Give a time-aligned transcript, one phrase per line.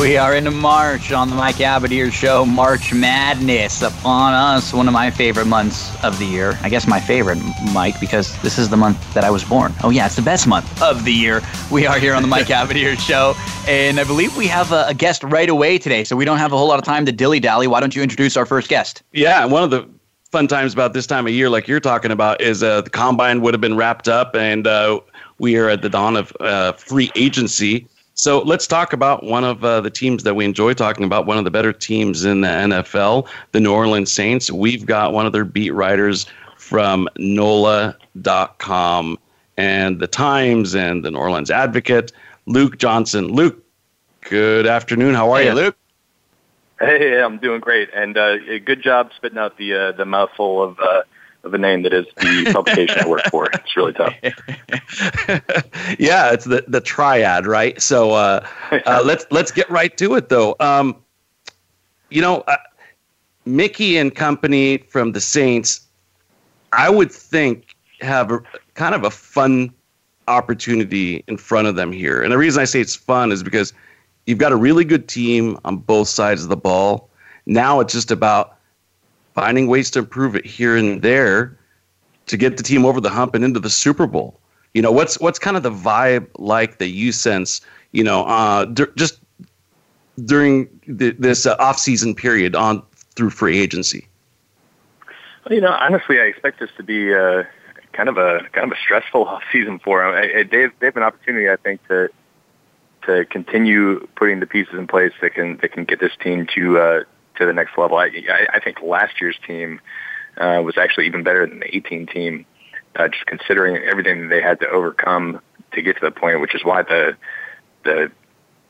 [0.00, 2.46] We are in March on the Mike Abadir Show.
[2.46, 4.72] March Madness upon us.
[4.72, 6.58] One of my favorite months of the year.
[6.62, 7.36] I guess my favorite,
[7.74, 9.74] Mike, because this is the month that I was born.
[9.84, 11.42] Oh, yeah, it's the best month of the year.
[11.70, 13.34] We are here on the Mike Abadir Show.
[13.68, 16.54] And I believe we have a, a guest right away today, so we don't have
[16.54, 17.66] a whole lot of time to dilly dally.
[17.66, 19.02] Why don't you introduce our first guest?
[19.12, 19.86] Yeah, one of the
[20.32, 23.42] fun times about this time of year, like you're talking about, is uh, the combine
[23.42, 24.98] would have been wrapped up, and uh,
[25.38, 27.86] we are at the dawn of uh, free agency.
[28.20, 31.38] So let's talk about one of uh, the teams that we enjoy talking about, one
[31.38, 34.52] of the better teams in the NFL, the New Orleans Saints.
[34.52, 36.26] We've got one of their beat writers
[36.58, 37.96] from NOLA.com
[39.56, 42.12] and the Times and the New Orleans Advocate,
[42.44, 43.28] Luke Johnson.
[43.28, 43.64] Luke,
[44.28, 45.14] good afternoon.
[45.14, 45.54] How are Hey, you?
[45.54, 45.76] Luke.
[46.78, 50.78] Hey, I'm doing great, and uh, good job spitting out the uh, the mouthful of
[50.78, 51.04] uh,
[51.42, 53.48] of a name that is the publication I work for.
[53.52, 54.14] It's really tough.
[55.98, 57.80] yeah, it's the the triad, right?
[57.80, 58.46] So uh,
[58.86, 60.56] uh, let's let's get right to it, though.
[60.60, 60.96] Um,
[62.10, 62.56] you know, uh,
[63.46, 65.80] Mickey and company from the Saints,
[66.72, 68.40] I would think have a,
[68.74, 69.72] kind of a fun
[70.28, 73.72] opportunity in front of them here, and the reason I say it's fun is because
[74.26, 77.08] you've got a really good team on both sides of the ball.
[77.46, 78.58] Now it's just about
[79.40, 81.56] finding ways to improve it here and there
[82.26, 84.38] to get the team over the hump and into the Super Bowl.
[84.74, 87.62] You know, what's what's kind of the vibe like that you sense,
[87.92, 89.18] you know, uh, d- just
[90.26, 92.82] during this uh, off-season period on
[93.16, 94.06] through free agency?
[95.46, 97.44] Well, you know, honestly, I expect this to be uh,
[97.94, 100.14] kind of a kind of a stressful off season for them.
[100.14, 102.10] I, I, they have, they have an opportunity, I think, to
[103.06, 106.78] to continue putting the pieces in place that can that can get this team to
[106.78, 107.04] uh,
[107.40, 107.96] to the next level.
[107.96, 109.80] I, I, I think last year's team
[110.36, 112.46] uh, was actually even better than the 18 team,
[112.96, 115.40] uh, just considering everything they had to overcome
[115.72, 117.16] to get to the point, which is why the
[117.84, 118.10] the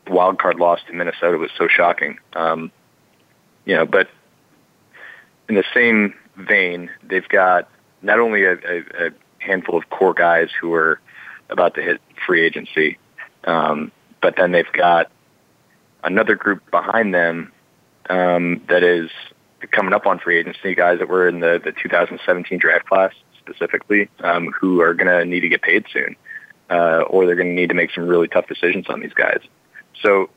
[0.07, 2.19] wild card loss to Minnesota was so shocking.
[2.35, 2.71] Um,
[3.65, 4.09] you know, but
[5.49, 7.69] in the same vein, they've got
[8.03, 11.01] not only a, a, a handful of core guys who are
[11.51, 12.99] about to hit free agency,
[13.45, 13.91] um,
[14.23, 15.11] but then they've got
[16.05, 17.53] another group behind them
[18.11, 19.11] um, that is
[19.71, 24.09] coming up on free agency, guys that were in the, the 2017 draft class specifically,
[24.21, 26.17] um, who are going to need to get paid soon,
[26.69, 29.41] uh, or they're going to need to make some really tough decisions on these guys.
[30.03, 30.29] So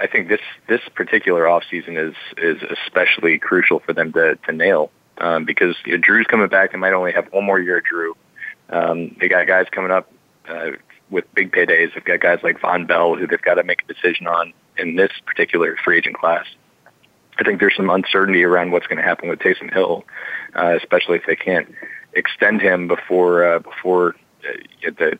[0.00, 4.90] I think this this particular offseason is is especially crucial for them to, to nail
[5.18, 6.72] um, because you know, Drew's coming back.
[6.72, 8.14] They might only have one more year of Drew.
[8.70, 10.10] Um, they got guys coming up
[10.48, 10.72] uh,
[11.10, 11.94] with big paydays.
[11.94, 14.96] They've got guys like Vonn Bell who they've got to make a decision on in
[14.96, 16.44] this particular free agent class.
[17.38, 20.04] I think there's some uncertainty around what's going to happen with Taysom Hill,
[20.54, 21.72] uh, especially if they can't
[22.14, 25.18] extend him before uh, before uh, the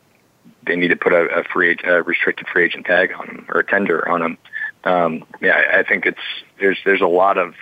[0.65, 3.61] they need to put a, a free a restricted free agent tag on him or
[3.61, 4.37] a tender on him.
[4.83, 6.19] Um, yeah, I, I think it's
[6.59, 7.53] there's there's a lot of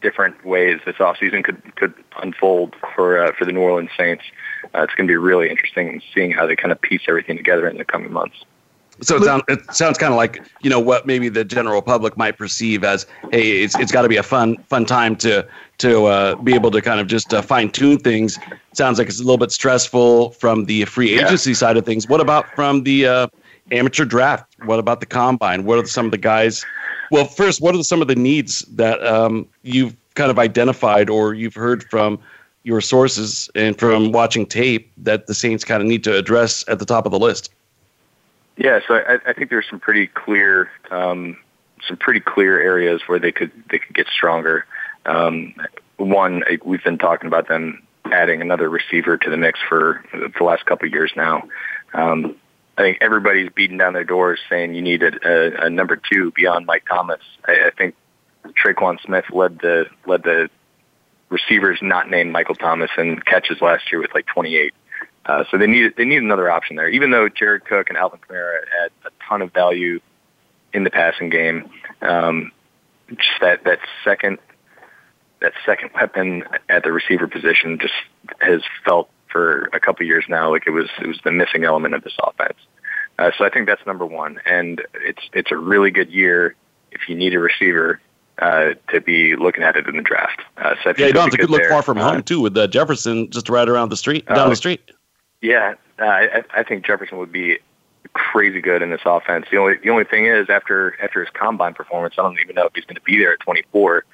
[0.00, 4.24] different ways this offseason could could unfold for uh, for the New Orleans Saints.
[4.74, 7.68] Uh, it's going to be really interesting seeing how they kind of piece everything together
[7.68, 8.36] in the coming months.
[9.00, 12.16] So it sounds it sounds kind of like you know what maybe the general public
[12.16, 15.46] might perceive as hey it's it's got to be a fun fun time to
[15.78, 18.38] to uh, be able to kind of just uh, fine tune things.
[18.74, 21.26] sounds like it's a little bit stressful from the free Yeah.
[21.26, 22.06] agency side of things.
[22.06, 23.26] What about from the uh,
[23.72, 24.46] amateur draft?
[24.64, 25.64] What about the combine?
[25.64, 26.64] What are some of the guys?
[27.10, 31.34] Well, first, what are some of the needs that um, you've kind of identified or
[31.34, 32.18] you've heard from
[32.64, 36.78] your sources and from watching tape that the Saints kind of need to address at
[36.78, 37.50] the top of the list?
[38.62, 41.36] Yeah, so I, I think there's some pretty clear, um,
[41.88, 44.66] some pretty clear areas where they could they could get stronger.
[45.04, 45.54] Um,
[45.96, 50.64] one, we've been talking about them adding another receiver to the mix for the last
[50.64, 51.42] couple of years now.
[51.92, 52.36] Um,
[52.78, 56.30] I think everybody's beating down their doors saying you need a, a, a number two
[56.30, 57.20] beyond Mike Thomas.
[57.44, 57.96] I, I think
[58.64, 60.48] Tre'Quan Smith led the led the
[61.30, 64.72] receivers not named Michael Thomas in catches last year with like 28.
[65.26, 66.88] Uh, so they need they need another option there.
[66.88, 70.00] Even though Jared Cook and Alvin Kamara add a ton of value
[70.72, 71.70] in the passing game,
[72.00, 72.50] um,
[73.08, 74.38] just that that second
[75.40, 77.94] that second weapon at the receiver position just
[78.40, 81.64] has felt for a couple of years now like it was it was the missing
[81.64, 82.58] element of this offense.
[83.18, 86.54] Uh, so I think that's number one, and it's it's a really good year
[86.90, 88.00] if you need a receiver
[88.38, 90.40] uh, to be looking at it in the draft.
[90.56, 91.70] Uh, so yeah, you don't have to look there.
[91.70, 94.56] far from home uh, too, with uh, Jefferson just right around the street, down the
[94.56, 94.90] street.
[95.42, 97.58] Yeah, I, I think Jefferson would be
[98.14, 99.46] crazy good in this offense.
[99.50, 102.66] The only the only thing is after after his combine performance, I don't even know
[102.66, 104.04] if he's going to be there at 24.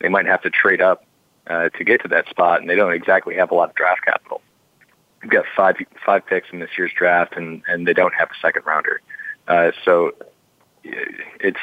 [0.00, 1.04] They might have to trade up
[1.46, 4.04] uh, to get to that spot, and they don't exactly have a lot of draft
[4.04, 4.40] capital.
[5.20, 8.40] They've got five five picks in this year's draft, and and they don't have a
[8.40, 9.00] second rounder.
[9.46, 10.12] Uh, so
[10.84, 11.60] it's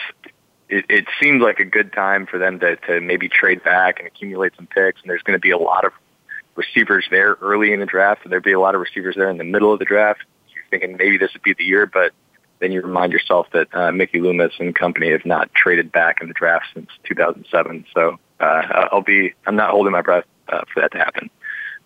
[0.70, 4.08] it, it seems like a good time for them to to maybe trade back and
[4.08, 5.02] accumulate some picks.
[5.02, 5.94] And there's going to be a lot of
[6.56, 9.38] receivers there early in the draft, and there'll be a lot of receivers there in
[9.38, 10.22] the middle of the draft.
[10.54, 12.12] You're thinking maybe this would be the year, but
[12.60, 16.28] then you remind yourself that uh, Mickey Loomis and company have not traded back in
[16.28, 17.86] the draft since 2007.
[17.94, 21.30] So uh, I'll be I'm not holding my breath uh, for that to happen.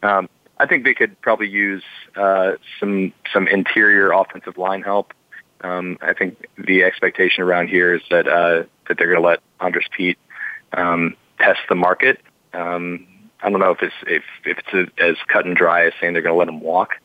[0.03, 0.29] Um,
[0.59, 1.83] I think they could probably use
[2.15, 5.13] uh, some some interior offensive line help.
[5.61, 9.39] Um, I think the expectation around here is that uh, that they're going to let
[9.59, 10.17] Andrus Peat
[10.73, 12.19] um, test the market.
[12.53, 13.07] Um,
[13.41, 16.13] I don't know if it's if, if it's a, as cut and dry as saying
[16.13, 16.95] they're going to let him walk,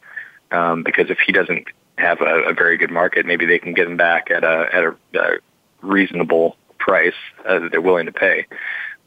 [0.51, 1.67] um, because if he doesn't
[1.97, 4.85] have a, a very good market, maybe they can get him back at a at
[4.85, 5.39] a, a
[5.83, 7.15] reasonable price
[7.49, 8.47] uh, that they're willing to pay.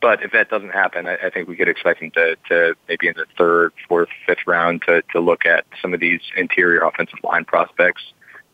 [0.01, 3.07] But if that doesn't happen, I, I think we could expect him to, to maybe
[3.07, 7.19] in the third, fourth, fifth round to, to look at some of these interior offensive
[7.23, 8.01] line prospects.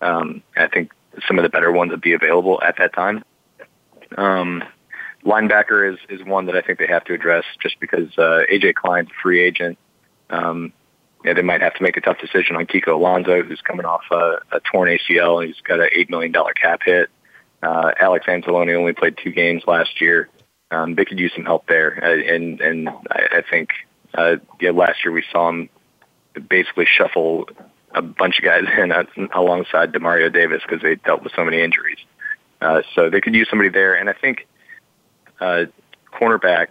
[0.01, 0.91] Um, I think
[1.27, 3.23] some of the better ones would be available at that time.
[4.17, 4.63] Um,
[5.25, 8.75] linebacker is, is one that I think they have to address just because uh, AJ
[8.75, 9.77] Klein's a free agent.
[10.29, 10.73] Um,
[11.23, 14.01] yeah, they might have to make a tough decision on Kiko Alonso, who's coming off
[14.11, 17.09] a, a torn ACL and he's got an $8 million cap hit.
[17.61, 20.29] Uh, Alex Anzalone only played two games last year
[20.73, 21.99] um, they could use some help there.
[22.03, 23.69] Uh, and and I, I think
[24.15, 25.69] uh, yeah, last year we saw him
[26.49, 27.47] basically shuffle
[27.93, 29.03] a bunch of guys in uh,
[29.33, 31.99] alongside Demario Davis because they dealt with so many injuries.
[32.61, 34.47] Uh, so they could use somebody there, and I think
[35.43, 35.65] uh,
[36.13, 36.69] cornerback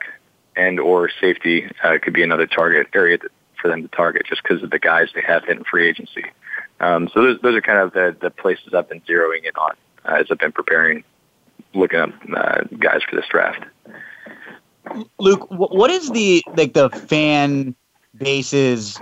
[0.56, 3.18] and or safety uh, could be another target area
[3.60, 6.24] for them to target just because of the guys they have in free agency.
[6.80, 9.72] Um, so those those are kind of the the places I've been zeroing in on
[10.04, 11.04] uh, as I've been preparing
[11.74, 13.64] looking up uh, guys for this draft.
[15.18, 17.74] Luke, what is the like the fan
[18.16, 18.98] base's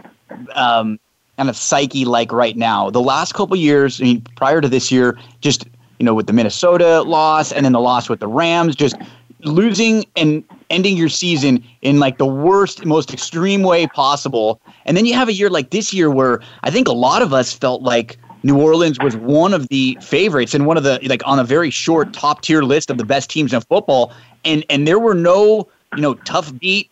[0.55, 0.99] um,
[1.37, 2.91] kind of psyche like right now?
[2.91, 5.67] The last couple years, I mean, prior to this year, just
[5.99, 8.97] you know, with the Minnesota loss and then the loss with the Rams, just
[9.45, 14.61] losing and ending your season in like the worst, most extreme way possible.
[14.85, 17.33] And then you have a year like this year where I think a lot of
[17.33, 21.23] us felt like New Orleans was one of the favorites and one of the like
[21.27, 24.13] on a very short top tier list of the best teams in football.
[24.45, 26.91] And and there were no you know tough beat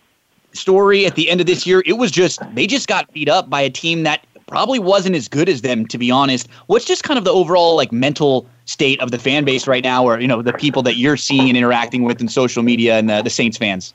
[0.52, 1.82] story at the end of this year.
[1.86, 5.28] It was just they just got beat up by a team that probably wasn't as
[5.28, 6.48] good as them to be honest.
[6.66, 10.04] What's just kind of the overall like mental state of the fan base right now,
[10.04, 13.08] or you know the people that you're seeing and interacting with in social media and
[13.08, 13.92] the, the Saints fans?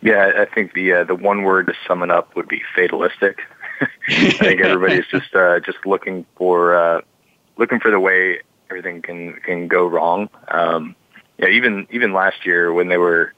[0.00, 3.40] Yeah, I think the uh, the one word to sum it up would be fatalistic.
[4.08, 7.00] I think everybody's just uh, just looking for uh,
[7.56, 10.28] looking for the way everything can can go wrong.
[10.48, 10.96] Um,
[11.38, 13.34] yeah, even even last year when they were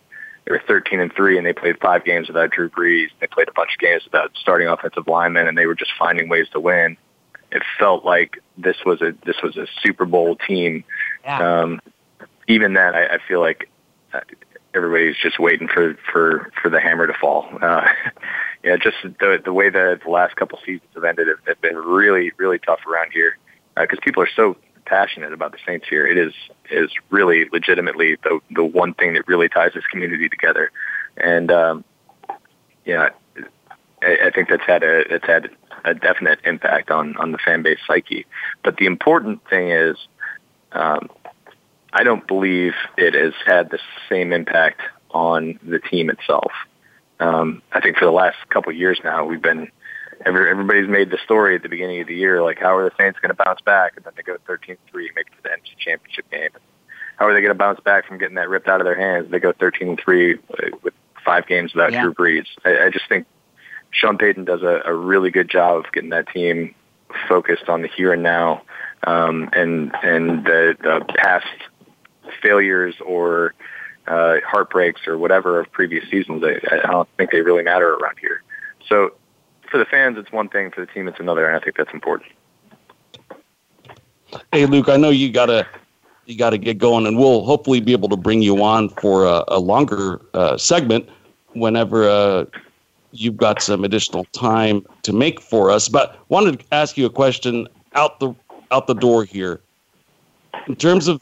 [0.47, 3.09] they were 13 and three and they played five games without Drew Brees.
[3.21, 6.29] They played a bunch of games without starting offensive linemen, and they were just finding
[6.29, 6.97] ways to win.
[7.52, 10.85] It felt like this was a this was a Super Bowl team.
[11.25, 11.61] Yeah.
[11.61, 11.81] Um,
[12.49, 13.69] even then, I, I feel like
[14.13, 14.20] uh,
[14.75, 17.48] everybody's just waiting for for for the hammer to fall.
[17.60, 17.86] Uh,
[18.65, 21.77] yeah, just the the way that the last couple seasons have ended have, have been
[21.77, 23.36] really really tough around here
[23.77, 26.06] because uh, people are so passionate about the Saints here.
[26.06, 26.34] It is
[26.70, 30.70] is really legitimately the the one thing that really ties this community together,
[31.17, 31.84] and um,
[32.84, 33.10] yeah,
[34.03, 35.51] I, I think that's had a it's had
[35.84, 38.27] a definite impact on on the fan base psyche.
[38.63, 39.96] But the important thing is.
[40.72, 41.08] Um,
[41.93, 46.53] I don't believe it has had the same impact on the team itself.
[47.19, 49.69] Um, I think for the last couple of years now, we've been
[50.25, 52.94] every, everybody's made the story at the beginning of the year, like how are the
[52.99, 55.77] Saints going to bounce back, and then they go 13-3 make it to the NFC
[55.79, 56.51] Championship game.
[57.17, 59.31] How are they going to bounce back from getting that ripped out of their hands?
[59.31, 60.39] They go 13-3
[60.82, 60.94] with
[61.25, 62.03] five games without yeah.
[62.03, 62.46] Drew Brees.
[62.65, 63.27] I, I just think
[63.91, 66.75] Sean Payton does a, a really good job of getting that team
[67.29, 68.63] focused on the here and now,
[69.05, 71.47] um, and and the, the past
[72.43, 73.55] failures or
[74.06, 76.43] uh, heartbreaks or whatever of previous seasons.
[76.44, 78.43] I, I don't think they really matter around here.
[78.89, 79.15] So
[79.70, 80.70] for the fans, it's one thing.
[80.70, 82.31] For the team, it's another, and I think that's important.
[84.53, 85.67] Hey, Luke, I know you gotta
[86.27, 89.44] you gotta get going, and we'll hopefully be able to bring you on for a,
[89.49, 91.09] a longer uh, segment
[91.55, 92.44] whenever uh,
[93.12, 95.88] you've got some additional time to make for us.
[95.88, 98.34] But wanted to ask you a question out the
[98.70, 99.60] out the door here
[100.67, 101.20] in terms of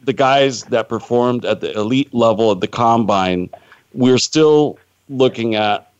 [0.00, 3.50] the guys that performed at the elite level at the combine,
[3.94, 5.92] we're still looking at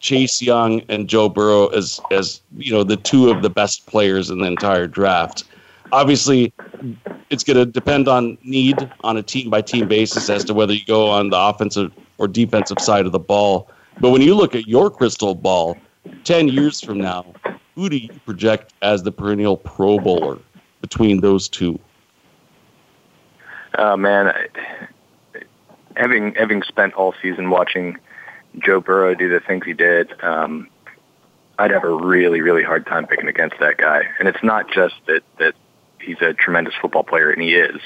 [0.00, 4.30] Chase Young and Joe Burrow as as you know the two of the best players
[4.30, 5.44] in the entire draft.
[5.92, 6.52] Obviously,
[7.30, 10.74] it's going to depend on need on a team by team basis as to whether
[10.74, 13.70] you go on the offensive or defensive side of the ball.
[14.00, 15.76] But when you look at your crystal ball,
[16.24, 17.32] 10 years from now,
[17.74, 20.38] who do you project as the perennial Pro Bowler
[20.80, 21.78] between those two?
[23.76, 24.46] Oh man, I,
[25.96, 27.98] having having spent all season watching
[28.58, 30.68] Joe Burrow do the things he did, um,
[31.58, 34.02] I'd have a really really hard time picking against that guy.
[34.18, 35.54] And it's not just that that
[36.00, 37.80] he's a tremendous football player, and he is,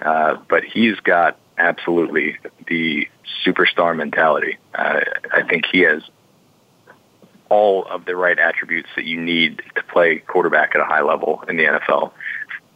[0.00, 3.08] uh, but he's got absolutely the
[3.44, 4.58] superstar mentality.
[4.74, 5.00] Uh,
[5.32, 6.02] I think he has
[7.48, 11.42] all of the right attributes that you need to play quarterback at a high level
[11.48, 12.12] in the NFL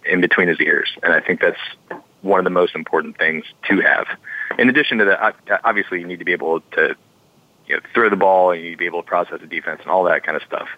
[0.04, 0.90] in between his ears.
[1.02, 1.58] And I think that's
[2.22, 4.06] one of the most important things to have.
[4.58, 6.96] In addition to that, obviously you need to be able to
[7.66, 9.80] you know, throw the ball and you need to be able to process the defense
[9.82, 10.68] and all that kind of stuff.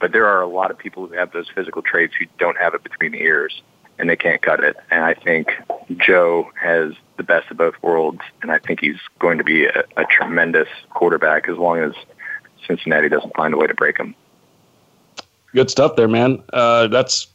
[0.00, 2.74] But there are a lot of people who have those physical traits who don't have
[2.74, 3.62] it between the ears
[3.98, 4.76] and they can't cut it.
[4.90, 5.48] And I think
[5.96, 9.84] Joe has the best of both worlds, and I think he's going to be a,
[9.96, 11.92] a tremendous quarterback as long as
[12.66, 14.14] Cincinnati doesn't find a way to break him.
[15.52, 16.42] Good stuff there, man.
[16.52, 17.28] Uh, that's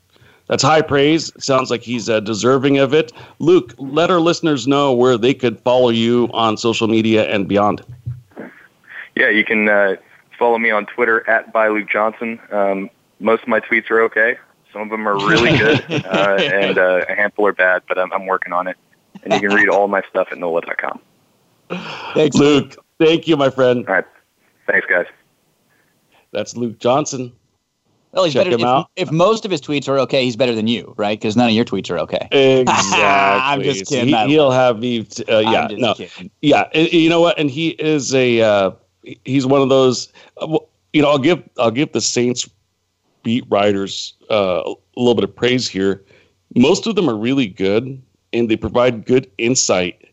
[0.47, 1.31] that's high praise.
[1.41, 3.13] Sounds like he's uh, deserving of it.
[3.37, 7.81] Luke, let our listeners know where they could follow you on social media and beyond.
[9.15, 9.95] Yeah, you can uh,
[10.37, 12.39] follow me on Twitter at by Luke Johnson.
[12.51, 12.89] Um,
[13.19, 14.37] most of my tweets are okay.
[14.71, 18.11] Some of them are really good, uh, and uh, a handful are bad, but I'm,
[18.13, 18.77] I'm working on it.
[19.23, 20.99] And you can read all my stuff at NOLA.com.
[22.13, 22.75] Thanks, Luke.
[22.99, 23.87] Thank you, my friend.
[23.87, 24.05] All right.
[24.67, 25.07] Thanks, guys.
[26.31, 27.33] That's Luke Johnson.
[28.11, 28.55] Well, he's Check better.
[28.55, 28.89] Him if, out.
[28.95, 31.19] if most of his tweets are okay, he's better than you, right?
[31.19, 32.27] Because none of your tweets are okay.
[32.31, 32.99] Exactly.
[33.03, 34.15] I'm just kidding.
[34.27, 35.07] he, will have me.
[35.27, 36.31] Uh, yeah, no, kidding.
[36.41, 36.65] yeah.
[36.73, 37.37] You know what?
[37.37, 38.41] And he is a.
[38.41, 38.71] Uh,
[39.25, 40.11] he's one of those.
[40.37, 40.57] Uh,
[40.93, 42.49] you know, I'll give I'll give the Saints
[43.23, 46.03] beat writers uh, a little bit of praise here.
[46.55, 48.01] Most of them are really good,
[48.33, 50.09] and they provide good insight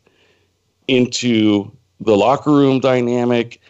[0.89, 1.71] into
[2.01, 3.61] the locker room dynamic,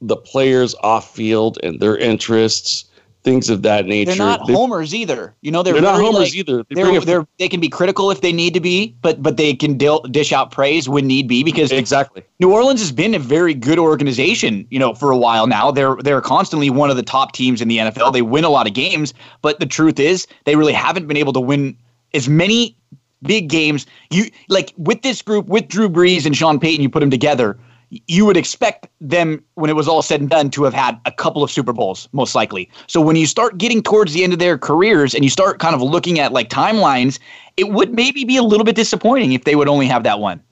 [0.00, 2.84] the players off field, and their interests
[3.26, 4.12] things of that nature.
[4.12, 5.34] They're not they, homers either.
[5.42, 6.62] You know, they're, they're not homers like, either.
[6.70, 9.52] They they're, they're, they can be critical if they need to be, but but they
[9.52, 12.22] can dil- dish out praise when need be because exactly.
[12.38, 15.72] New Orleans has been a very good organization, you know, for a while now.
[15.72, 18.12] They're they're constantly one of the top teams in the NFL.
[18.12, 21.32] They win a lot of games, but the truth is they really haven't been able
[21.32, 21.76] to win
[22.14, 22.78] as many
[23.22, 23.86] big games.
[24.10, 27.58] You like with this group with Drew Brees and Sean Payton, you put them together
[27.90, 31.12] you would expect them, when it was all said and done, to have had a
[31.12, 32.68] couple of Super Bowls, most likely.
[32.86, 35.74] So when you start getting towards the end of their careers and you start kind
[35.74, 37.18] of looking at like timelines,
[37.56, 40.42] it would maybe be a little bit disappointing if they would only have that one.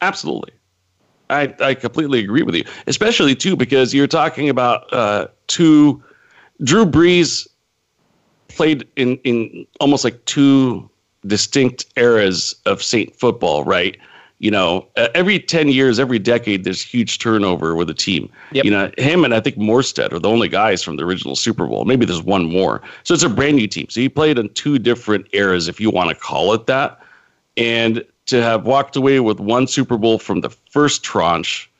[0.00, 0.52] Absolutely.
[1.30, 6.02] I, I completely agree with you, especially too because you're talking about uh, two.
[6.62, 7.48] Drew Brees
[8.48, 10.88] played in in almost like two
[11.26, 13.96] distinct eras of Saint football, right?
[14.42, 18.28] You know, every 10 years, every decade, there's huge turnover with a team.
[18.50, 18.64] Yep.
[18.64, 21.64] You know, him and I think Morstead are the only guys from the original Super
[21.64, 21.84] Bowl.
[21.84, 22.82] Maybe there's one more.
[23.04, 23.86] So it's a brand new team.
[23.88, 27.00] So he played in two different eras, if you want to call it that.
[27.56, 31.70] And to have walked away with one Super Bowl from the first tranche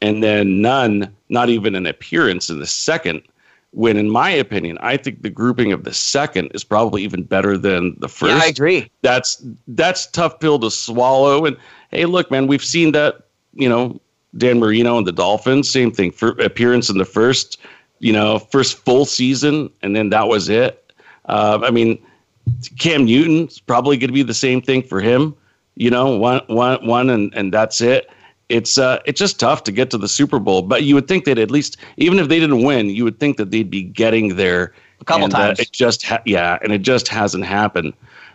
[0.00, 3.20] and then none, not even an appearance in the second,
[3.72, 7.58] when in my opinion, I think the grouping of the second is probably even better
[7.58, 8.32] than the first.
[8.32, 8.90] Yeah, I agree.
[9.02, 11.44] That's that's tough pill to swallow.
[11.44, 11.56] And
[11.90, 14.00] hey, look, man, we've seen that, you know,
[14.36, 17.58] Dan Marino and the Dolphins, same thing for appearance in the first,
[18.00, 20.92] you know, first full season, and then that was it.
[21.26, 21.98] Uh, I mean,
[22.78, 25.34] Cam Newton's probably going to be the same thing for him.
[25.76, 28.10] You know, one, one, one, and and that's it.
[28.48, 30.62] It's uh, it's just tough to get to the Super Bowl.
[30.62, 33.36] But you would think that at least, even if they didn't win, you would think
[33.38, 35.58] that they'd be getting there a couple and, uh, times.
[35.58, 37.92] Uh, it just, ha- yeah, and it just hasn't happened.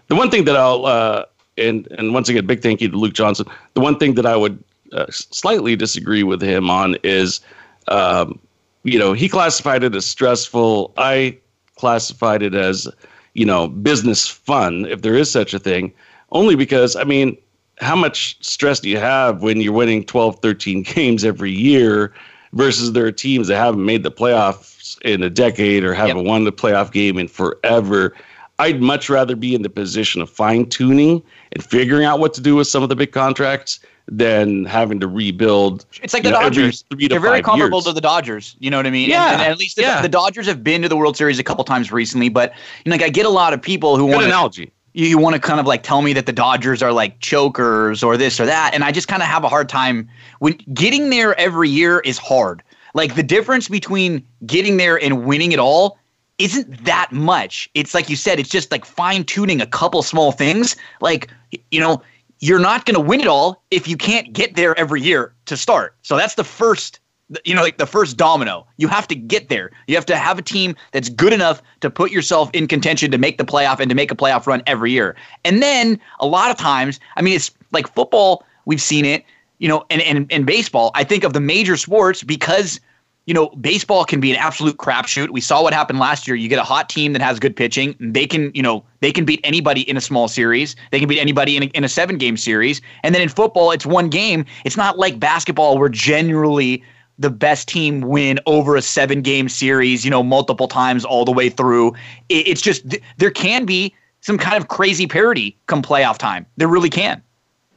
[0.07, 1.25] The one thing that I'll uh,
[1.57, 3.45] and and once again, big thank you to Luke Johnson.
[3.73, 7.41] The one thing that I would uh, slightly disagree with him on is,
[7.87, 8.39] um,
[8.83, 10.93] you know, he classified it as stressful.
[10.97, 11.37] I
[11.77, 12.87] classified it as,
[13.33, 15.93] you know, business fun, if there is such a thing.
[16.31, 17.37] Only because, I mean,
[17.79, 22.13] how much stress do you have when you're winning 12, 13 games every year
[22.53, 26.25] versus there are teams that haven't made the playoffs in a decade or haven't yep.
[26.25, 28.15] won the playoff game in forever?
[28.59, 32.41] I'd much rather be in the position of fine tuning and figuring out what to
[32.41, 35.85] do with some of the big contracts than having to rebuild.
[36.01, 36.83] It's like the know, Dodgers.
[36.89, 37.85] They're very comparable years.
[37.85, 38.55] to the Dodgers.
[38.59, 39.09] You know what I mean?
[39.09, 39.31] Yeah.
[39.31, 40.01] And, and at least the, yeah.
[40.01, 42.29] the, Dodgers have been to the World Series a couple times recently.
[42.29, 42.53] But
[42.83, 44.71] you know, like I get a lot of people who want analogy.
[44.93, 48.03] you, you want to kind of like tell me that the Dodgers are like chokers
[48.03, 48.71] or this or that.
[48.73, 52.17] And I just kind of have a hard time when getting there every year is
[52.17, 52.63] hard.
[52.93, 55.97] Like the difference between getting there and winning it all
[56.37, 57.69] isn't that much.
[57.73, 60.75] It's like you said, it's just like fine tuning a couple small things.
[60.99, 61.29] Like,
[61.71, 62.01] you know,
[62.39, 65.55] you're not going to win it all if you can't get there every year to
[65.55, 65.95] start.
[66.01, 66.99] So that's the first
[67.45, 68.65] you know, like the first domino.
[68.77, 69.71] You have to get there.
[69.87, 73.17] You have to have a team that's good enough to put yourself in contention to
[73.17, 75.15] make the playoff and to make a playoff run every year.
[75.45, 79.23] And then a lot of times, I mean, it's like football, we've seen it,
[79.59, 80.91] you know, and, and, and baseball.
[80.93, 82.79] I think of the major sports because,
[83.25, 85.29] you know, baseball can be an absolute crapshoot.
[85.29, 86.35] We saw what happened last year.
[86.35, 87.95] You get a hot team that has good pitching.
[87.99, 90.75] They can, you know, they can beat anybody in a small series.
[90.91, 92.81] They can beat anybody in a, in a seven game series.
[93.03, 94.45] And then in football, it's one game.
[94.65, 96.83] It's not like basketball where generally–
[97.21, 101.31] the best team win over a seven game series, you know, multiple times all the
[101.31, 101.93] way through.
[102.29, 102.83] it's just
[103.17, 106.45] there can be some kind of crazy parity come playoff time.
[106.57, 107.21] There really can.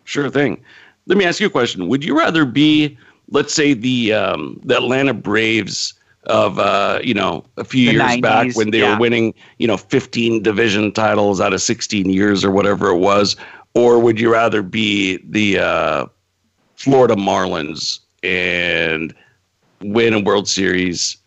[0.04, 0.62] Sure thing.
[1.06, 1.88] Let me ask you a question.
[1.88, 2.96] Would you rather be,
[3.30, 8.02] let's say, the um, the Atlanta Braves of uh, you know a few the years
[8.02, 8.94] 90s, back when they yeah.
[8.94, 13.36] were winning you know 15 division titles out of 16 years or whatever it was,
[13.74, 16.06] or would you rather be the uh,
[16.76, 19.14] Florida Marlins and
[19.80, 21.18] win a World Series,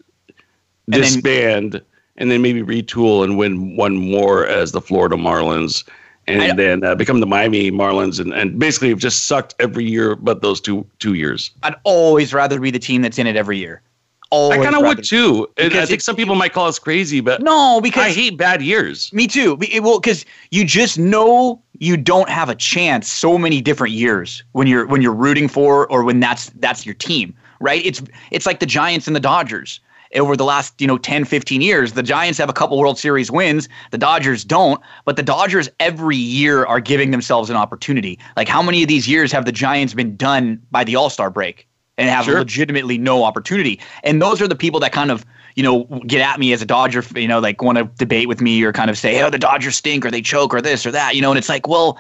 [0.92, 1.82] and disband, then,
[2.18, 5.84] and then maybe retool and win one more as the Florida Marlins,
[6.28, 10.16] and then uh, become the Miami Marlins, and, and basically have just sucked every year
[10.16, 11.52] but those two two years.
[11.64, 13.82] I'd always rather be the team that's in it every year.
[14.30, 15.48] Always I kind of would too.
[15.56, 18.62] And I think some people might call us crazy, but no, because I hate bad
[18.62, 19.12] years.
[19.14, 19.58] Me too.
[19.82, 24.68] Well, because you just know you don't have a chance so many different years when
[24.68, 27.86] you're when you're rooting for or when that's that's your team right?
[27.86, 29.80] It's it's like the Giants and the Dodgers
[30.16, 33.32] over the last you know 10 15 years the giants have a couple world series
[33.32, 33.70] wins.
[33.92, 34.82] The dodgers don't.
[35.06, 38.20] But the dodgers every year are giving themselves an opportunity.
[38.36, 41.68] Like how many of these years have the giants been done by the all-star break
[41.98, 42.40] and have sure.
[42.40, 43.80] legitimately no opportunity?
[44.04, 46.66] And those are the people that kind of you know get at me as a
[46.66, 49.40] dodger you know like want to debate with me or kind of say oh the
[49.40, 51.32] dodgers stink or they choke or this or that you know?
[51.32, 51.98] And it's like well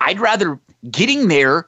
[0.00, 1.66] i'd rather getting there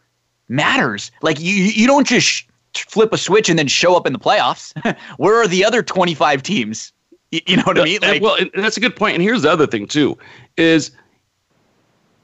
[0.49, 1.11] matters.
[1.23, 2.45] Like you you don't just
[2.79, 4.73] flip a switch and then show up in the playoffs.
[5.17, 6.93] Where are the other 25 teams?
[7.31, 7.99] You, know what I mean?
[8.01, 9.15] Like, well, and that's a good point.
[9.15, 10.17] And here's the other thing too,
[10.57, 10.93] is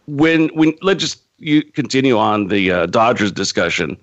[0.06, 3.96] when when let's just you continue on the uh, Dodgers discussion.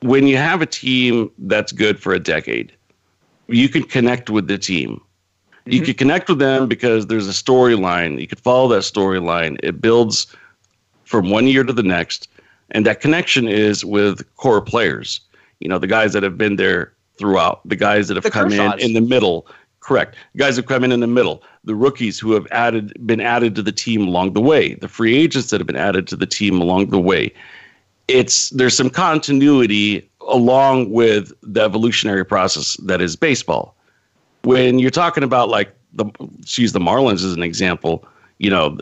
[0.00, 2.72] When you have a team that's good for a decade,
[3.48, 5.00] you can connect with the team.
[5.50, 5.72] Mm-hmm.
[5.72, 8.20] You can connect with them because there's a storyline.
[8.20, 9.58] You can follow that storyline.
[9.62, 10.26] It builds
[11.04, 12.28] from one year to the next
[12.70, 15.20] and that connection is with core players.
[15.60, 18.52] You know, the guys that have been there throughout, the guys that have the come
[18.52, 19.46] in in the middle.
[19.80, 20.16] Correct.
[20.36, 21.42] guys have come in in the middle.
[21.64, 24.74] The rookies who have added been added to the team along the way.
[24.74, 27.32] The free agents that have been added to the team along the way.
[28.06, 33.74] It's there's some continuity along with the evolutionary process that is baseball.
[34.44, 36.06] When you're talking about like the,
[36.44, 38.04] use the Marlins as an example,
[38.38, 38.78] you know,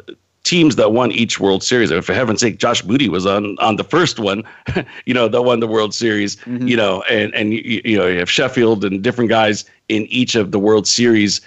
[0.46, 1.90] teams that won each World Series.
[2.04, 4.44] For heaven's sake, Josh Moody was on on the first one,
[5.04, 6.36] you know, that won the World Series.
[6.36, 6.68] Mm-hmm.
[6.68, 10.36] You know, and and you, you know you have Sheffield and different guys in each
[10.36, 11.40] of the World Series.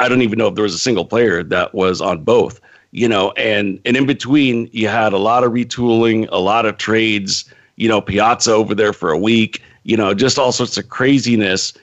[0.00, 2.60] I don't even know if there was a single player that was on both.
[2.92, 6.78] You know, and and in between, you had a lot of retooling, a lot of
[6.78, 7.44] trades.
[7.76, 9.62] You know, Piazza over there for a week.
[9.82, 11.74] You know, just all sorts of craziness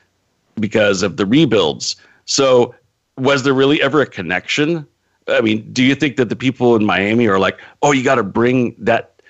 [0.59, 1.97] because of the rebuilds.
[2.25, 2.73] So,
[3.17, 4.87] was there really ever a connection
[5.27, 8.15] I mean, do you think that the people in Miami are like, oh, you got
[8.15, 9.21] to bring that,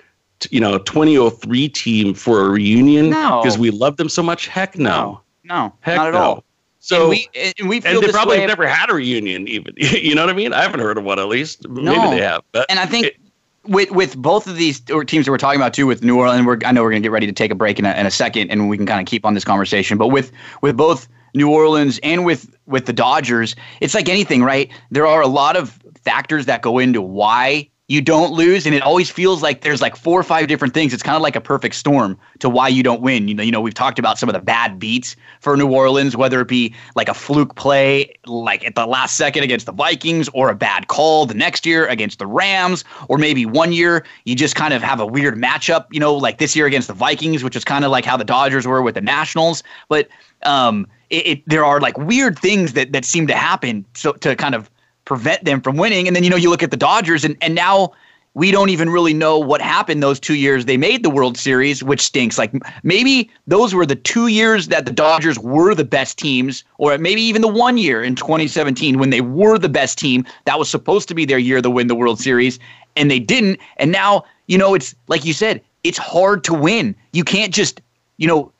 [0.50, 4.46] you know, 2003 team for a reunion because we love them so much?
[4.46, 5.20] Heck no.
[5.44, 6.20] No, no Heck not at no.
[6.20, 6.44] all.
[6.80, 9.74] So and we and, we and they probably never had a reunion even.
[9.76, 10.52] you know what I mean?
[10.52, 11.68] I haven't heard of one at least.
[11.68, 11.82] No.
[11.82, 12.44] Maybe they have.
[12.52, 13.16] But and I think it,
[13.64, 16.58] with with both of these teams that we're talking about too, with New Orleans, we're,
[16.64, 18.10] I know we're going to get ready to take a break in a, in a
[18.10, 19.98] second, and we can kind of keep on this conversation.
[19.98, 20.30] But with
[20.62, 24.70] with both New Orleans and with with the Dodgers, it's like anything, right?
[24.90, 28.82] There are a lot of factors that go into why you don't lose and it
[28.82, 30.94] always feels like there's like four or five different things.
[30.94, 33.28] It's kind of like a perfect storm to why you don't win.
[33.28, 36.16] You know you know we've talked about some of the bad beats for New Orleans
[36.16, 40.28] whether it be like a fluke play like at the last second against the Vikings
[40.32, 44.34] or a bad call the next year against the Rams or maybe one year you
[44.34, 47.44] just kind of have a weird matchup you know like this year against the Vikings
[47.44, 49.62] which is kind of like how the Dodgers were with the Nationals.
[49.88, 50.08] But
[50.42, 54.34] um it, it, there are like weird things that that seem to happen so to
[54.34, 54.68] kind of
[55.06, 56.06] prevent them from winning.
[56.06, 57.92] And then you know you look at the Dodgers and and now
[58.34, 61.82] we don't even really know what happened those two years they made the World Series,
[61.82, 62.36] which stinks.
[62.36, 66.98] Like maybe those were the two years that the Dodgers were the best teams, or
[66.98, 70.26] maybe even the one year in 2017 when they were the best team.
[70.44, 72.58] That was supposed to be their year to win the World Series,
[72.94, 73.58] and they didn't.
[73.78, 76.94] And now, you know, it's like you said, it's hard to win.
[77.14, 77.80] You can't just,
[78.18, 78.52] you know,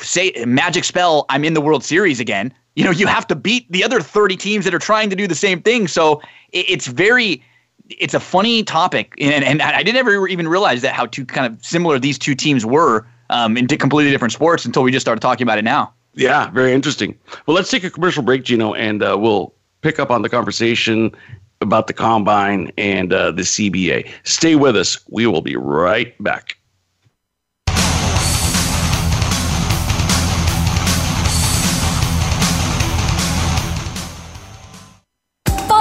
[0.00, 2.52] say magic spell, I'm in the World Series again.
[2.74, 5.26] You know, you have to beat the other 30 teams that are trying to do
[5.26, 5.88] the same thing.
[5.88, 7.42] So it's very
[7.88, 11.52] it's a funny topic, and, and I didn't ever even realize that how two kind
[11.52, 15.20] of similar these two teams were um, in completely different sports until we just started
[15.20, 15.92] talking about it now.
[16.14, 17.18] Yeah, very interesting.
[17.46, 21.10] Well, let's take a commercial break, Gino, and uh, we'll pick up on the conversation
[21.60, 24.10] about the combine and uh, the CBA.
[24.24, 24.98] Stay with us.
[25.08, 26.56] We will be right back.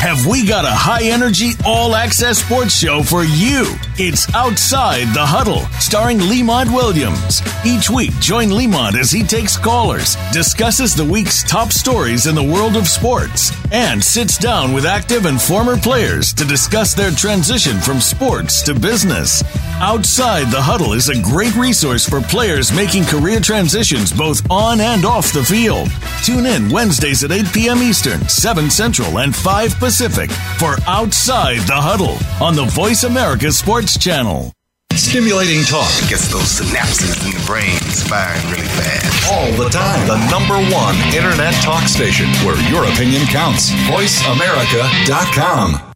[0.00, 3.66] Have we got a high energy, all access sports show for you?
[3.98, 7.42] It's Outside the Huddle, starring Lemont Williams.
[7.66, 12.42] Each week, join Lemont as he takes callers, discusses the week's top stories in the
[12.42, 17.78] world of sports, and sits down with active and former players to discuss their transition
[17.78, 19.42] from sports to business.
[19.82, 25.06] Outside the Huddle is a great resource for players making career transitions both on and
[25.06, 25.88] off the field.
[26.22, 27.78] Tune in Wednesdays at 8 p.m.
[27.78, 33.96] Eastern, 7 Central, and 5 Pacific for Outside the Huddle on the Voice America Sports
[33.96, 34.52] Channel.
[34.92, 39.32] Stimulating talk gets those synapses in the brain firing really fast.
[39.32, 40.06] All the time.
[40.06, 43.70] The number one internet talk station where your opinion counts.
[43.88, 45.89] VoiceAmerica.com.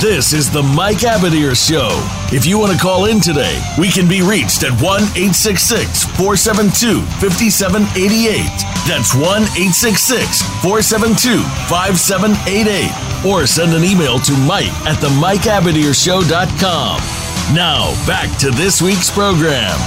[0.00, 1.88] This is the Mike Abadir Show.
[2.30, 7.00] If you want to call in today, we can be reached at 1 866 472
[7.16, 8.44] 5788.
[8.84, 9.24] That's 1
[9.56, 11.40] 866 472
[11.72, 13.24] 5788.
[13.24, 17.00] Or send an email to Mike at the MikeAbadirshow.com.
[17.56, 19.80] Now, back to this week's program.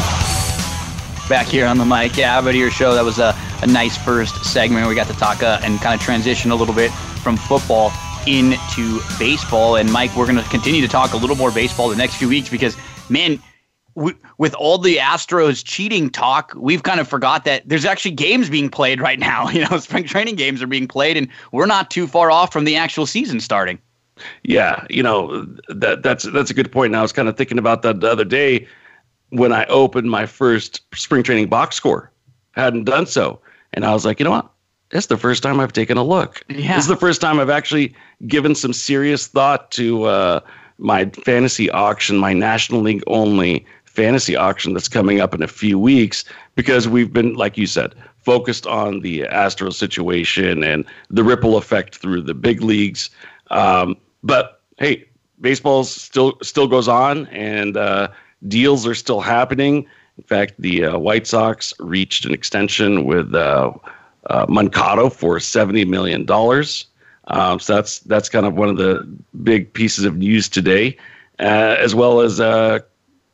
[1.30, 4.88] Back here on the Mike Abadir Show, that was a, a nice first segment.
[4.88, 6.90] We got to talk uh, and kind of transition a little bit
[7.22, 7.92] from football
[8.28, 9.76] into baseball.
[9.76, 12.30] And Mike, we're going to continue to talk a little more baseball the next few
[12.30, 12.76] weeks because,
[13.10, 13.42] man,
[14.38, 18.70] with all the Astros cheating talk, we've kind of forgot that there's actually games being
[18.70, 19.50] played right now.
[19.60, 22.64] You know, spring training games are being played, and we're not too far off from
[22.64, 23.80] the actual season starting.
[24.44, 26.92] Yeah, you know that that's that's a good point.
[26.92, 28.68] And I was kind of thinking about that the other day
[29.30, 32.12] when I opened my first spring training box score.
[32.56, 33.42] I hadn't done so,
[33.74, 34.50] and I was like, you know what?
[34.92, 36.44] It's the first time I've taken a look.
[36.50, 36.76] Yeah.
[36.76, 37.94] This is the first time I've actually
[38.28, 40.40] given some serious thought to uh,
[40.78, 45.78] my fantasy auction, my National League only fantasy auction that's coming up in a few
[45.78, 46.24] weeks,
[46.56, 51.98] because we've been, like you said, focused on the Astro situation and the ripple effect
[51.98, 53.10] through the big leagues.
[53.52, 55.06] Um, but hey,
[55.42, 58.08] baseball still still goes on, and uh,
[58.48, 59.88] deals are still happening.
[60.18, 63.34] In fact, the uh, White Sox reached an extension with
[64.28, 66.86] uh, Moncada for seventy million dollars.
[67.28, 69.08] Um, so that's that's kind of one of the
[69.44, 70.98] big pieces of news today,
[71.40, 72.80] uh, as well as uh,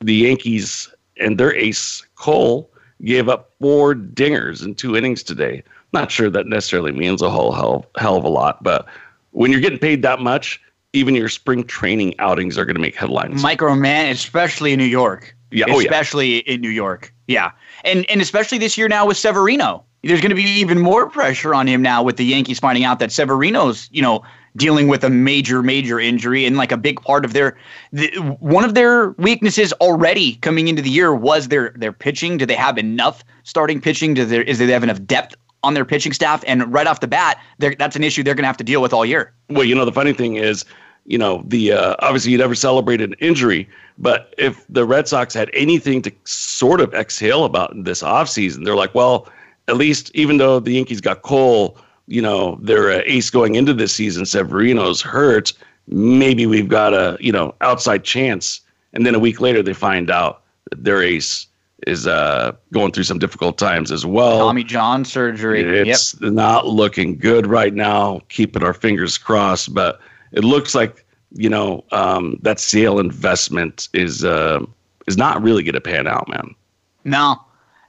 [0.02, 2.70] the Yankees and their ace Cole
[3.04, 5.64] gave up four dingers in two innings today.
[5.94, 8.86] Not sure that necessarily means a whole hell, hell of a lot, but
[9.32, 10.62] when you're getting paid that much,
[10.94, 13.44] even your spring training outings are going to make headlines.
[13.44, 15.36] Microman, especially in New York.
[15.52, 16.54] Yeah, especially oh, yeah.
[16.54, 17.14] in New York.
[17.28, 17.52] Yeah,
[17.84, 21.56] and and especially this year now with Severino there's going to be even more pressure
[21.56, 24.24] on him now with the Yankees finding out that Severino's, you know,
[24.56, 27.58] dealing with a major, major injury and like a big part of their
[27.92, 28.08] the,
[28.40, 32.38] one of their weaknesses already coming into the year was their their pitching.
[32.38, 34.14] Do they have enough starting pitching?
[34.14, 36.44] Do there is they have enough depth on their pitching staff?
[36.46, 38.94] And right off the bat, that's an issue they're going to have to deal with
[38.94, 39.34] all year.
[39.50, 40.66] Well, you know, the funny thing is,
[41.06, 45.34] you know, the uh, obviously you never celebrate an injury, but if the Red Sox
[45.34, 49.28] had anything to sort of exhale about this offseason, they're like, well
[49.68, 53.74] at least even though the Yankees got Cole, you know, their uh, ace going into
[53.74, 55.54] this season, Severino's hurt.
[55.88, 58.62] maybe we've got a you know outside chance.
[58.94, 61.48] And then a week later, they find out that their ace
[61.86, 64.40] is uh, going through some difficult times as well.
[64.40, 65.62] Tommy John surgery.
[65.62, 66.32] It's yep.
[66.32, 68.22] not looking good right now.
[68.30, 70.00] Keeping our fingers crossed, but
[70.32, 74.64] it looks like you know um, that Sale investment is uh,
[75.08, 76.56] is not really going to pan out, man.
[77.04, 77.40] No,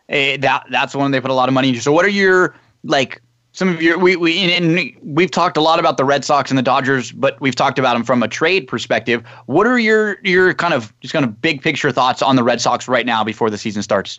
[0.09, 1.81] eh, that that's the one they put a lot of money into.
[1.81, 3.21] So, what are your like
[3.53, 6.59] some of your we we and we've talked a lot about the Red Sox and
[6.59, 9.25] the Dodgers, but we've talked about them from a trade perspective.
[9.47, 12.61] What are your your kind of just kind of big picture thoughts on the Red
[12.61, 14.19] Sox right now before the season starts?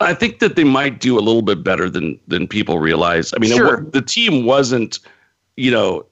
[0.00, 3.32] I think that they might do a little bit better than than people realize.
[3.34, 3.80] I mean, sure.
[3.80, 4.98] it, the team wasn't,
[5.56, 6.06] you know,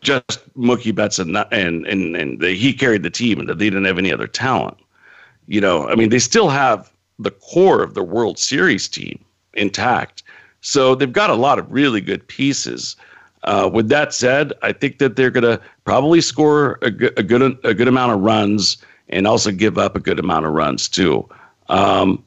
[0.00, 3.84] just Mookie Betts and and and, and they, he carried the team, and they didn't
[3.84, 4.76] have any other talent.
[5.46, 9.22] You know, I mean, they still have the core of the World Series team
[9.54, 10.22] intact.
[10.60, 12.96] So they've got a lot of really good pieces.
[13.44, 17.22] Uh, with that said, I think that they're going to probably score a good, a
[17.22, 18.76] good a good amount of runs
[19.08, 21.28] and also give up a good amount of runs too.
[21.68, 22.22] Um,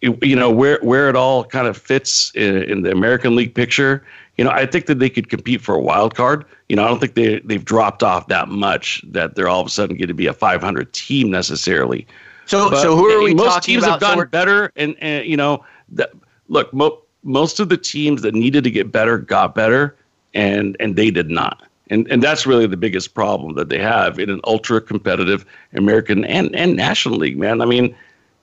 [0.00, 3.54] you, you, know where where it all kind of fits in, in, the American League
[3.54, 4.04] picture.
[4.36, 6.44] You know, I think that they could compete for a wild card.
[6.68, 9.66] You know, I don't think they they've dropped off that much that they're all of
[9.66, 12.06] a sudden going to be a 500 team necessarily.
[12.48, 13.92] So, but so who are we most talking teams about?
[13.92, 16.10] have gotten better, and, and you know, the,
[16.48, 19.94] look, mo- most of the teams that needed to get better got better,
[20.32, 21.62] and and they did not.
[21.90, 26.24] And and that's really the biggest problem that they have in an ultra competitive American
[26.24, 27.60] and and National League, man.
[27.60, 27.94] I mean,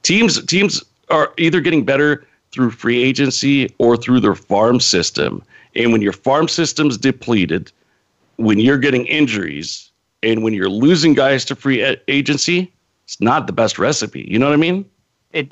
[0.03, 5.43] teams teams are either getting better through free agency or through their farm system.
[5.75, 7.71] And when your farm system's depleted,
[8.37, 9.91] when you're getting injuries,
[10.23, 12.71] and when you're losing guys to free agency,
[13.05, 14.25] it's not the best recipe.
[14.27, 14.85] You know what I mean?
[15.31, 15.51] It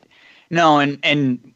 [0.50, 1.54] no, and and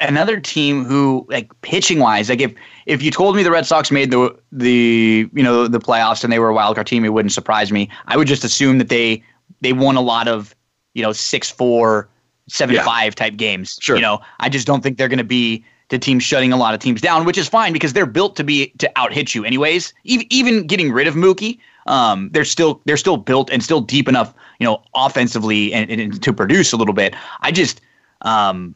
[0.00, 2.54] another team who like pitching wise, like if
[2.86, 6.32] if you told me the Red Sox made the the you know the playoffs and
[6.32, 7.88] they were a wild card team, it wouldn't surprise me.
[8.06, 9.22] I would just assume that they
[9.60, 10.54] they won a lot of
[10.94, 12.08] you know six four
[12.48, 12.84] seven yeah.
[12.84, 13.78] five type games.
[13.80, 13.96] Sure.
[13.96, 16.74] You know, I just don't think they're going to be the team shutting a lot
[16.74, 19.44] of teams down, which is fine because they're built to be to out hit you
[19.44, 19.92] anyways.
[20.04, 24.08] Even even getting rid of Mookie, um, they're still they're still built and still deep
[24.08, 27.14] enough, you know, offensively and, and to produce a little bit.
[27.40, 27.80] I just
[28.22, 28.74] um,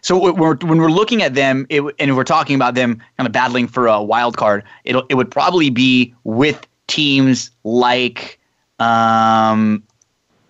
[0.00, 3.32] so we're, when we're looking at them, it, and we're talking about them kind of
[3.32, 8.38] battling for a wild card, it it would probably be with teams like,
[8.78, 9.82] um,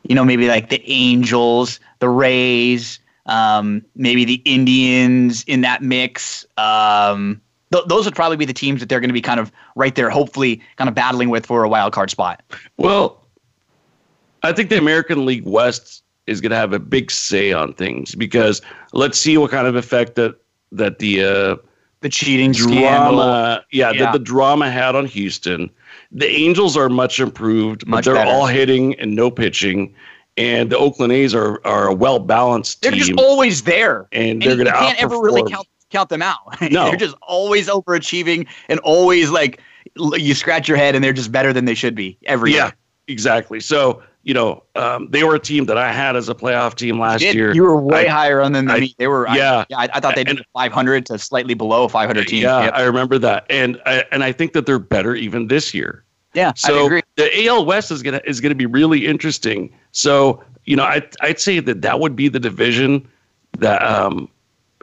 [0.03, 6.47] you know, maybe like the Angels, the Rays, um, maybe the Indians in that mix.
[6.57, 7.41] Um,
[7.73, 9.95] th- those would probably be the teams that they're going to be kind of right
[9.95, 12.43] there, hopefully, kind of battling with for a wild card spot.
[12.77, 13.25] Well,
[14.43, 18.15] I think the American League West is going to have a big say on things
[18.15, 20.37] because let's see what kind of effect that
[20.73, 21.57] that the uh,
[22.01, 23.19] the cheating drama, scandal.
[23.71, 24.13] yeah, yeah.
[24.13, 25.71] The, the drama had on Houston.
[26.13, 28.31] The Angels are much improved, much but they're better.
[28.31, 29.95] all hitting and no pitching.
[30.37, 32.93] And the Oakland A's are, are a well balanced team.
[32.93, 36.39] They're just always there, and they're going to can't ever really count count them out.
[36.71, 36.85] No.
[36.87, 39.61] they're just always overachieving and always like
[39.97, 42.59] you scratch your head and they're just better than they should be every year.
[42.59, 42.75] yeah, year.
[43.07, 43.61] exactly.
[43.61, 46.99] So you know, um, they were a team that I had as a playoff team
[47.01, 47.55] last you year.
[47.55, 48.95] You were way I, higher on them than I, me.
[48.99, 49.79] They were, yeah, I, yeah.
[49.79, 52.43] I, I thought they did 500 to slightly below 500 teams.
[52.43, 52.75] Yeah, yep.
[52.75, 56.05] I remember that, and I, and I think that they're better even this year.
[56.35, 59.75] Yeah, so the AL West is gonna is gonna be really interesting.
[59.93, 63.09] So you know, I I'd say that that would be the division
[63.61, 64.29] that um,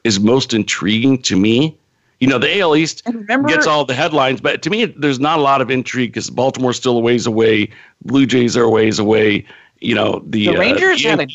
[0.05, 1.77] is most intriguing to me.
[2.21, 5.39] You know, the AL East remember, gets all the headlines, but to me, there's not
[5.39, 7.69] a lot of intrigue because Baltimore's still a ways away.
[8.05, 9.45] Blue Jays are a ways away.
[9.81, 11.29] You know, the, the Rangers uh, had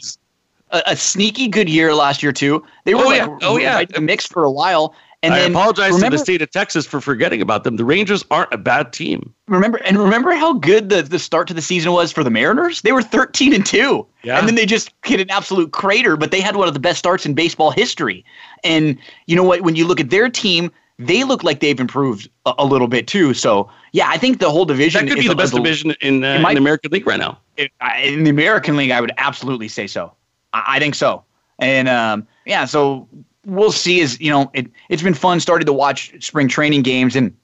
[0.71, 2.65] a, a, sneaky good year last year too.
[2.85, 3.39] They were oh, like yeah.
[3.43, 4.95] oh yeah, right in mix for a while.
[5.23, 7.77] And I then apologize remember, to the state of Texas for forgetting about them.
[7.77, 9.35] The Rangers aren't a bad team.
[9.49, 12.81] Remember and remember how good the, the start to the season was for the Mariners?
[12.81, 14.07] They were 13 and 2.
[14.23, 14.39] Yeah.
[14.39, 16.99] And then they just hit an absolute crater, but they had one of the best
[16.99, 18.25] starts in baseball history.
[18.65, 19.61] And you know what?
[19.61, 23.07] When you look at their team, they look like they've improved a, a little bit
[23.07, 23.35] too.
[23.35, 26.39] So yeah, I think the whole division that could be the best division in, uh,
[26.39, 27.39] might, in the American League right now.
[27.59, 30.15] It, in the American League, I would absolutely say so.
[30.55, 31.25] I, I think so.
[31.59, 33.07] And um, yeah, so
[33.47, 34.01] we'll see.
[34.01, 37.35] Is you know, it it's been fun starting to watch spring training games, and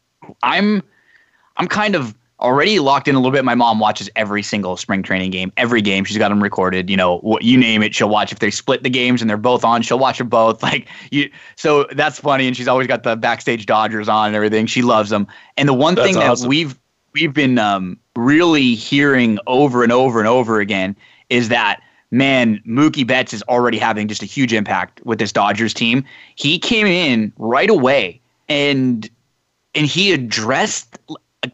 [0.43, 0.83] I'm
[1.57, 3.45] I'm kind of already locked in a little bit.
[3.45, 6.05] My mom watches every single spring training game, every game.
[6.05, 6.91] She's got them recorded.
[6.91, 8.33] You know, what you name it, she'll watch.
[8.33, 10.63] If they split the games and they're both on, she'll watch them both.
[10.67, 12.49] Like you, so that's funny.
[12.49, 14.67] And she's always got the backstage Dodgers on and everything.
[14.67, 15.29] She loves them.
[15.57, 16.77] And the one That's thing that we've
[17.15, 20.97] we've been um, really hearing over and over and over again
[21.31, 21.81] is that
[22.17, 26.05] man, Mookie Betts is already having just a huge impact with this Dodgers team.
[26.35, 29.09] He came in right away and
[29.75, 30.99] and he addressed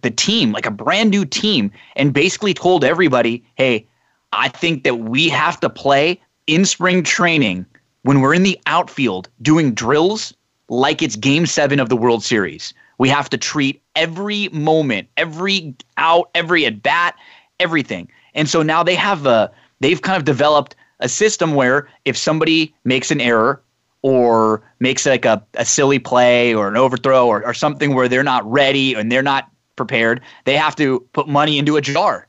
[0.02, 3.86] the team, like a brand new team, and basically told everybody, hey,
[4.32, 7.66] I think that we have to play in spring training
[8.02, 10.32] when we're in the outfield doing drills
[10.68, 12.72] like it's game seven of the World Series.
[12.98, 17.16] We have to treat every moment, every out, every at bat,
[17.58, 18.08] everything.
[18.34, 19.50] And so now they have a,
[19.82, 23.62] they've kind of developed a system where if somebody makes an error
[24.02, 28.22] or makes like a, a silly play or an overthrow or, or something where they're
[28.22, 32.28] not ready and they're not prepared, they have to put money into a jar.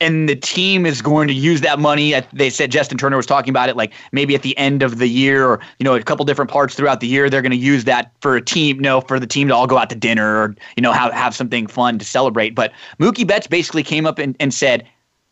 [0.00, 2.14] And the team is going to use that money.
[2.32, 5.06] They said Justin Turner was talking about it, like maybe at the end of the
[5.06, 7.30] year, or you know, a couple different parts throughout the year.
[7.30, 9.66] They're going to use that for a team, you know, for the team to all
[9.66, 12.54] go out to dinner or you know have have something fun to celebrate.
[12.56, 14.86] But Mookie Betts basically came up and, and said,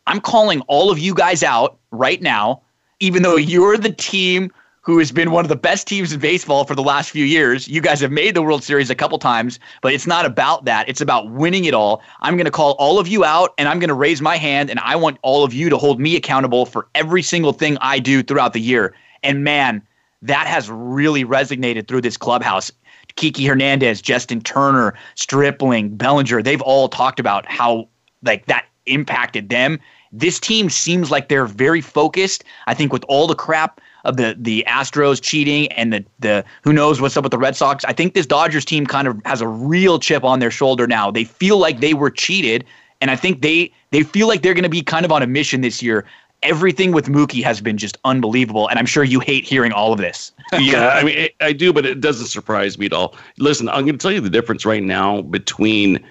[0.07, 2.61] "I'm calling all of you guys out right now,
[2.99, 4.51] even though you're the team
[4.83, 7.69] who has been one of the best teams in baseball for the last few years.
[7.69, 10.89] You guys have made the World Series a couple times, but it's not about that.
[10.89, 12.01] It's about winning it all.
[12.19, 14.69] I'm going to call all of you out and I'm going to raise my hand
[14.69, 17.97] and I want all of you to hold me accountable for every single thing I
[17.97, 18.93] do throughout the year.
[19.23, 19.81] And man,
[20.21, 22.69] that has really resonated through this clubhouse.
[23.15, 27.87] Kiki Hernandez, Justin Turner, Stripling, Bellinger, they've all talked about how
[28.21, 29.79] like that impacted them.
[30.11, 32.43] This team seems like they're very focused.
[32.67, 36.73] I think with all the crap of the the Astros cheating and the the who
[36.73, 37.85] knows what's up with the Red Sox.
[37.85, 41.11] I think this Dodgers team kind of has a real chip on their shoulder now.
[41.11, 42.65] They feel like they were cheated,
[43.01, 45.27] and I think they they feel like they're going to be kind of on a
[45.27, 46.05] mission this year.
[46.41, 49.99] Everything with Mookie has been just unbelievable, and I'm sure you hate hearing all of
[49.99, 50.33] this.
[50.59, 53.15] yeah, I mean, I do, but it doesn't surprise me at all.
[53.37, 56.03] Listen, I'm going to tell you the difference right now between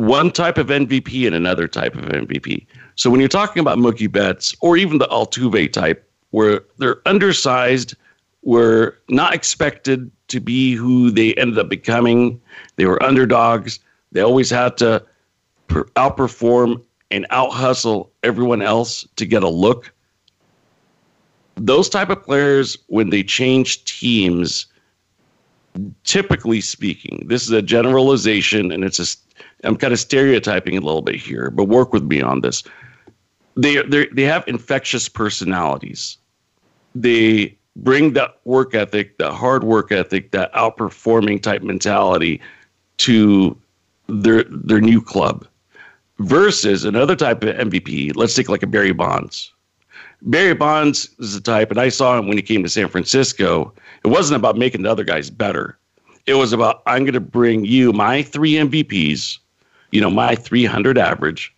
[0.00, 2.66] one type of MVP and another type of MVP.
[2.96, 7.94] So when you're talking about Mookie Betts or even the Altuve type, where they're undersized,
[8.42, 12.40] were not expected to be who they ended up becoming.
[12.76, 13.80] They were underdogs.
[14.12, 15.04] They always had to
[15.68, 19.92] per- outperform and out hustle everyone else to get a look.
[21.56, 24.66] Those type of players, when they change teams,
[26.04, 29.29] typically speaking, this is a generalization and it's a,
[29.64, 32.62] I'm kind of stereotyping a little bit here, but work with me on this.
[33.56, 36.16] They, they have infectious personalities
[36.94, 42.40] they bring that work ethic, that hard work ethic, that outperforming type mentality
[42.98, 43.56] to
[44.08, 45.46] their their new club.
[46.18, 49.52] Versus another type of MVP, let's take like a Barry Bonds.
[50.22, 53.72] Barry Bonds is the type, and I saw him when he came to San Francisco.
[54.04, 55.78] It wasn't about making the other guys better.
[56.26, 59.38] It was about I'm going to bring you my three MVPs,
[59.92, 61.54] you know, my 300 average,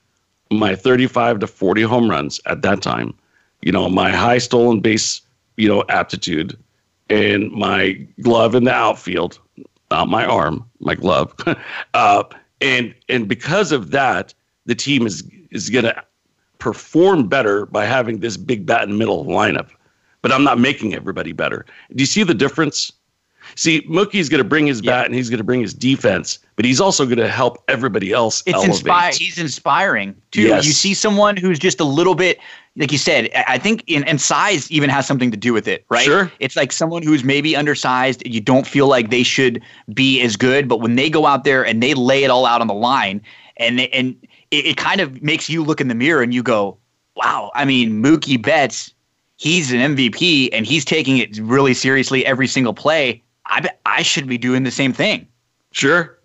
[0.50, 3.14] my 35 to 40 home runs at that time,
[3.62, 5.20] you know, my high stolen base,
[5.56, 6.56] you know, aptitude
[7.10, 9.38] and my glove in the outfield,
[9.90, 11.34] not my arm, my glove.
[11.94, 12.24] uh,
[12.60, 14.34] and and because of that,
[14.66, 16.02] the team is is going to
[16.58, 19.68] perform better by having this big bat in the middle of the lineup.
[20.22, 21.66] But I'm not making everybody better.
[21.94, 22.92] Do you see the difference?
[23.56, 26.66] See, Mookie's going to bring his bat and he's going to bring his defense, but
[26.68, 28.40] he's also going to help everybody else.
[28.46, 29.14] It's inspiring.
[29.18, 30.42] He's inspiring too.
[30.42, 30.64] Yes.
[30.64, 32.38] You see someone who's just a little bit,
[32.76, 33.30] like you said.
[33.48, 36.04] I think in and size even has something to do with it, right?
[36.04, 36.30] Sure.
[36.38, 38.24] It's like someone who's maybe undersized.
[38.24, 39.60] You don't feel like they should
[39.92, 42.60] be as good, but when they go out there and they lay it all out
[42.60, 43.20] on the line,
[43.56, 44.14] and they, and
[44.52, 46.78] it, it kind of makes you look in the mirror and you go,
[47.16, 48.94] "Wow!" I mean, Mookie Betts
[49.36, 53.20] he's an MVP and he's taking it really seriously every single play.
[53.46, 55.26] I I should be doing the same thing.
[55.72, 56.16] Sure.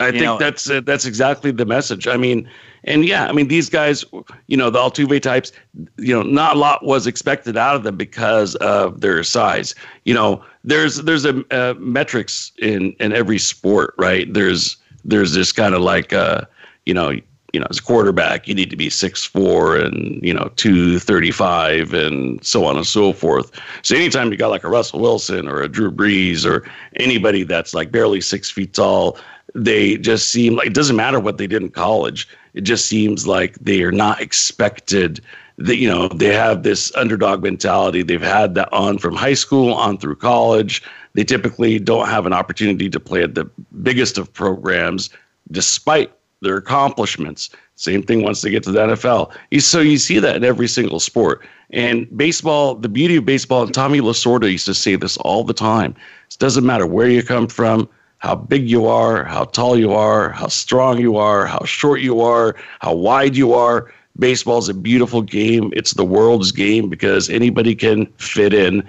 [0.00, 2.06] I you think know, that's uh, that's exactly the message.
[2.06, 2.48] I mean,
[2.84, 4.04] and yeah, I mean these guys,
[4.46, 5.52] you know, the Altuve types,
[5.96, 9.74] you know, not a lot was expected out of them because of their size.
[10.04, 14.32] You know, there's there's a, a metrics in in every sport, right?
[14.32, 16.42] There's there's this kind of like uh,
[16.86, 17.10] you know,
[17.52, 20.98] you know, as a quarterback, you need to be six four and you know two
[20.98, 23.50] thirty five and so on and so forth.
[23.82, 27.74] So anytime you got like a Russell Wilson or a Drew Brees or anybody that's
[27.74, 29.18] like barely six feet tall,
[29.54, 32.28] they just seem like it doesn't matter what they did in college.
[32.54, 35.20] It just seems like they are not expected.
[35.56, 38.02] That you know they have this underdog mentality.
[38.02, 40.82] They've had that on from high school on through college.
[41.14, 43.50] They typically don't have an opportunity to play at the
[43.82, 45.10] biggest of programs,
[45.50, 47.50] despite their accomplishments.
[47.74, 49.32] Same thing once they get to the NFL.
[49.60, 51.44] So you see that in every single sport.
[51.70, 55.54] And baseball, the beauty of baseball, and Tommy Lasorda used to say this all the
[55.54, 55.94] time.
[56.30, 57.88] It doesn't matter where you come from,
[58.18, 62.20] how big you are, how tall you are, how strong you are, how short you
[62.20, 63.92] are, how wide you are.
[64.18, 65.72] Baseball is a beautiful game.
[65.76, 68.82] It's the world's game because anybody can fit in,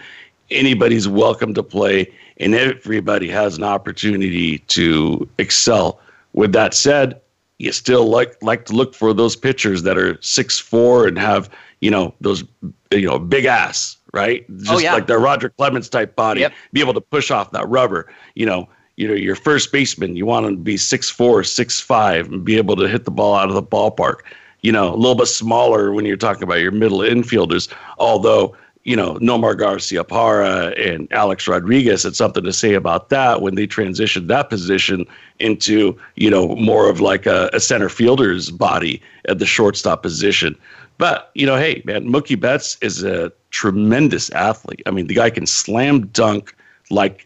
[0.50, 6.00] anybody's welcome to play, and everybody has an opportunity to excel
[6.34, 7.20] With that said,
[7.60, 11.50] you still like like to look for those pitchers that are six four and have
[11.82, 12.44] you know those
[12.92, 14.94] you know big ass right oh, just Oh, yeah.
[14.94, 16.54] like the roger clemens type body Yep.
[16.74, 18.68] be able to push off that rubber you know
[19.00, 22.44] you know your first baseman you want him to be six four six five and
[22.44, 24.18] be able to hit the ball out of the ballpark
[24.62, 28.96] you know a little bit smaller when you're talking about your middle infielders although you
[28.96, 34.28] know nomar garciaparra and alex rodriguez had something to say about that when they transitioned
[34.28, 35.06] that position
[35.40, 40.56] into you know more of like a, a center fielder's body at the shortstop position
[41.00, 44.84] but you know, hey, man, Mookie Betts is a tremendous athlete.
[44.86, 46.54] I mean, the guy can slam dunk
[46.90, 47.26] like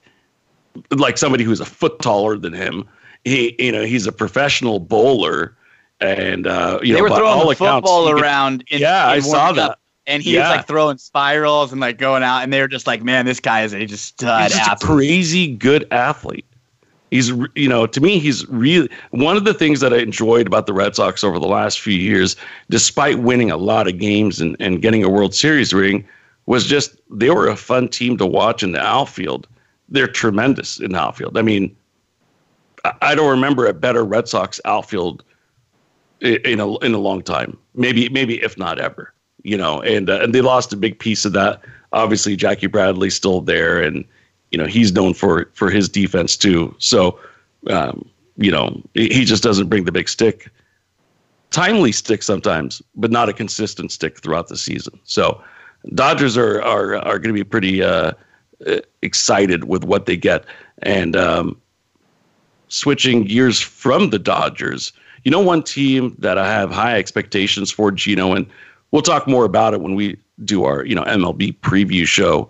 [0.92, 2.88] like somebody who's a foot taller than him.
[3.24, 5.56] He, you know, he's a professional bowler,
[6.02, 8.64] and uh, you they know, were throwing all the accounts, football could- around.
[8.70, 9.72] In, Yeah, I saw that.
[9.72, 10.50] up, and he Yeah.
[10.50, 13.40] was like throwing spirals and like going out, and they were just like, "Man, this
[13.40, 16.46] guy is a just he's just a crazy good athlete.
[17.12, 20.66] He's, you know, to me, he's really one of the things that I enjoyed about
[20.66, 22.36] the Red Sox over the last few years,
[22.72, 26.04] despite winning a lot of games and, and getting a World Series ring,
[26.48, 29.48] was just they were a fun team to watch in the outfield.
[29.90, 31.38] They're tremendous in the outfield.
[31.38, 31.76] I mean,
[33.02, 35.24] I, don't remember a better Red Sox outfield
[36.22, 37.58] in a in a long time.
[37.76, 39.14] Maybe maybe if not ever.
[39.44, 41.62] You know, and uh, and they lost a big piece of that.
[41.92, 44.06] Obviously, Jackie Bradley's still there, and
[44.52, 46.74] you know he's known for for his defense too.
[46.78, 47.20] So,
[47.70, 50.50] um, you know, he just doesn't bring the big stick.
[51.52, 55.00] Timely stick sometimes, but not a consistent stick throughout the season.
[55.04, 55.44] So,
[55.94, 58.14] Dodgers are are are going to be pretty uh,
[59.01, 60.45] excited with what they get,
[60.82, 61.59] and um,
[62.68, 64.91] switching gears from the Dodgers.
[65.24, 68.45] You know, one team that I have high expectations for, Gino, and
[68.91, 72.49] we'll talk more about it when we do our you know MLB preview show.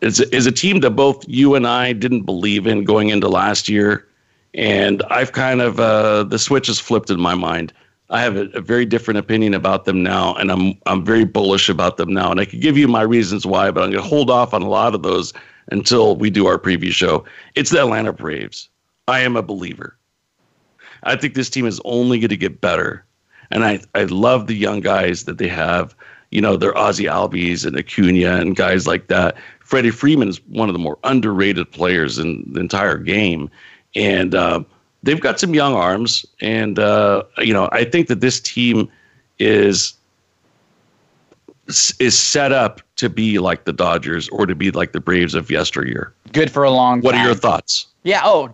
[0.00, 3.68] Is is a team that both you and I didn't believe in going into last
[3.68, 4.06] year,
[4.54, 7.72] and I've kind of uh, the switch has flipped in my mind.
[8.10, 11.68] I have a, a very different opinion about them now, and I'm I'm very bullish
[11.68, 12.30] about them now.
[12.30, 14.62] And I could give you my reasons why, but I'm going to hold off on
[14.62, 15.32] a lot of those
[15.70, 17.24] until we do our preview show.
[17.54, 18.68] It's the Atlanta Braves.
[19.06, 19.96] I am a believer.
[21.04, 23.04] I think this team is only going to get better,
[23.50, 25.94] and I I love the young guys that they have.
[26.32, 29.36] You know, they're Ozzy Albies and Acuna and guys like that.
[29.60, 33.48] Freddie Freeman is one of the more underrated players in the entire game,
[33.94, 34.62] and uh,
[35.02, 36.24] they've got some young arms.
[36.40, 38.90] And uh, you know, I think that this team
[39.38, 39.94] is
[41.98, 45.50] is set up to be like the Dodgers or to be like the Braves of
[45.50, 46.12] yesteryear.
[46.32, 47.00] Good for a long.
[47.00, 47.86] What are your thoughts?
[48.02, 48.20] Yeah.
[48.24, 48.52] Oh,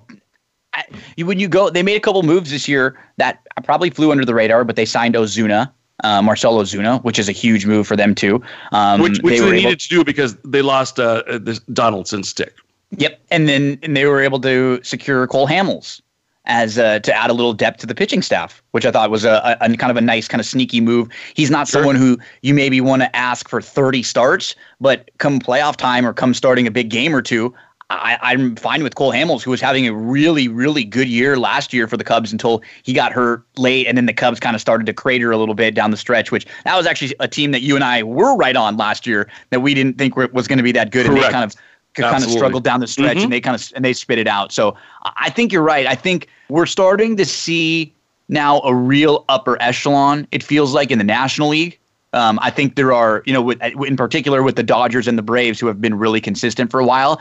[0.74, 0.84] I,
[1.18, 4.34] when you go, they made a couple moves this year that probably flew under the
[4.34, 5.72] radar, but they signed Ozuna,
[6.05, 8.42] uh, Marcell Ozuna, which is a huge move for them too.
[8.72, 11.61] Um, which which they, were needed able- to do because they lost uh, uh, this
[11.61, 12.55] Donaldson stick.
[12.90, 16.03] Yep, and then and they were able to secure Cole Hamels
[16.47, 19.24] as uh, to add a little depth to the pitching staff, which I thought was
[19.24, 21.09] a, a, a kind of a nice, kind of sneaky move.
[21.34, 21.80] He's not Sure.
[21.80, 26.12] someone who you maybe want to ask for 30 starts, but come playoff time or
[26.12, 27.55] come starting a big game or two,
[27.88, 31.72] I, I'm fine with Cole Hamels, who was having a really, really good year last
[31.72, 34.61] year for the Cubs until he got hurt late, and then the Cubs kind of
[34.61, 36.32] started to crater a little bit down the stretch.
[36.32, 39.30] Which that was actually a team that you and I were right on last year
[39.51, 41.55] that we didn't think was going to be that good, and they kind of
[41.97, 43.24] kind of struggled down the stretch, Mhm.
[43.24, 44.53] and they kind of and they spit it out.
[44.53, 45.86] So I I think you're right.
[45.86, 47.92] I think we're starting to see
[48.28, 50.26] now a real upper echelon.
[50.30, 51.78] It feels like in the National League.
[52.12, 55.22] Um, I think there are, you know, with, in particular with the Dodgers and the
[55.22, 57.20] Braves, who have been really consistent for a while.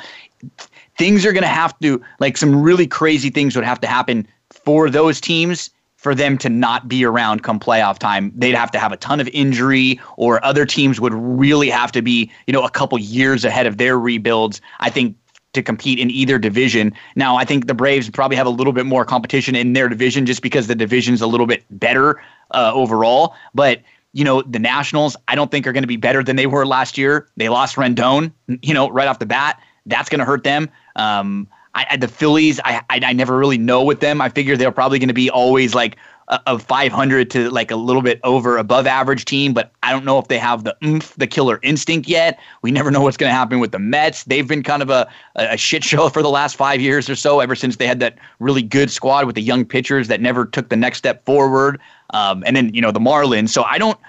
[0.97, 4.25] Things are going to have to, like, some really crazy things would have to happen
[4.49, 5.69] for those teams
[6.05, 8.31] for them to not be around come playoff time.
[8.35, 12.03] They'd have to have a ton of injury, or other teams would really have to
[12.03, 14.61] be, you know, a couple years ahead of their rebuilds.
[14.81, 15.17] I think
[15.53, 16.93] to compete in either division.
[17.15, 20.27] Now, I think the Braves probably have a little bit more competition in their division
[20.27, 23.33] just because the division's a little bit better uh, overall.
[23.55, 23.81] But
[24.13, 26.67] you know, the Nationals, I don't think are going to be better than they were
[26.67, 27.27] last year.
[27.35, 28.31] They lost Rendon,
[28.61, 29.59] you know, right off the bat.
[29.87, 30.69] That's going to hurt them.
[30.97, 34.21] Um, I, I, the Phillies, I, I I never really know with them.
[34.21, 35.97] I figure they're probably going to be always like
[36.29, 40.05] a, a 500 to like a little bit over above average team, but I don't
[40.05, 42.39] know if they have the oomph, the killer instinct yet.
[42.61, 44.23] We never know what's going to happen with the Mets.
[44.23, 47.41] They've been kind of a, a shit show for the last five years or so,
[47.41, 50.69] ever since they had that really good squad with the young pitchers that never took
[50.69, 51.79] the next step forward.
[52.11, 53.49] Um, and then, you know, the Marlins.
[53.49, 53.99] So I don't,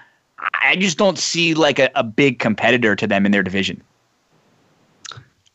[0.62, 3.82] I just don't see like a, a big competitor to them in their division.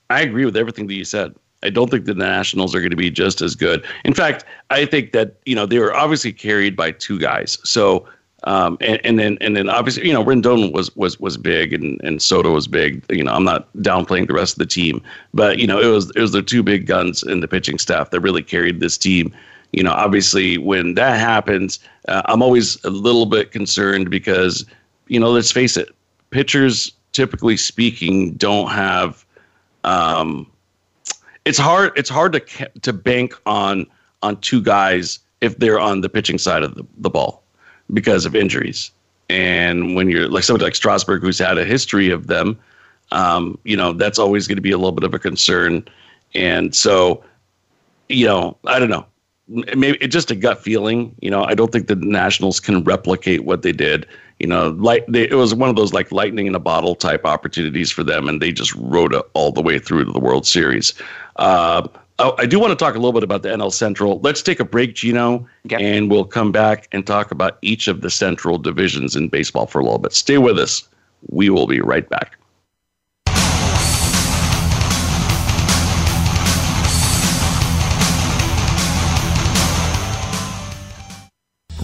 [0.10, 1.34] I agree with everything that you said.
[1.64, 3.86] I don't think the Nationals are going to be just as good.
[4.04, 7.58] In fact, I think that you know they were obviously carried by two guys.
[7.64, 8.08] So
[8.46, 12.02] um, and, and then and then obviously you know Rendon was was was big and
[12.04, 13.06] and Soto was big.
[13.10, 15.02] You know I'm not downplaying the rest of the team,
[15.34, 18.10] but you know it was it was the two big guns in the pitching staff
[18.10, 19.32] that really carried this team.
[19.72, 24.66] you know, obviously when that happens, uh, I'm always a little bit concerned because,
[25.08, 25.90] you know, let's face it,
[26.30, 29.26] pitchers, typically speaking, don't have.
[29.84, 30.48] Um,
[31.46, 31.92] it's hard.
[31.96, 33.86] It's hard to to bank on
[34.22, 37.44] on two guys if they're on the pitching side of the, the ball
[37.94, 38.92] because of injuries.
[39.30, 42.60] And when you're like somebody like Strasburg, who's had a history of them,
[43.12, 45.86] um, you know, that's always going to be a little bit of a concern.
[46.36, 47.24] And so,
[48.10, 49.06] you know, I don't know.
[49.48, 51.14] Maybe it's just a gut feeling.
[51.22, 54.06] You know, I don't think the Nationals can replicate what they did.
[54.40, 57.26] You know, like they, it was one of those like lightning in a bottle type
[57.26, 60.48] opportunities for them, and they just rode it all the way through to the World
[60.48, 60.94] Series.
[61.42, 61.88] Uh,
[62.22, 64.20] Oh, I do want to talk a little bit about the NL Central.
[64.20, 65.82] Let's take a break, Gino, yep.
[65.82, 69.80] and we'll come back and talk about each of the Central divisions in baseball for
[69.80, 70.14] a little bit.
[70.14, 70.88] Stay with us.
[71.30, 72.38] We will be right back.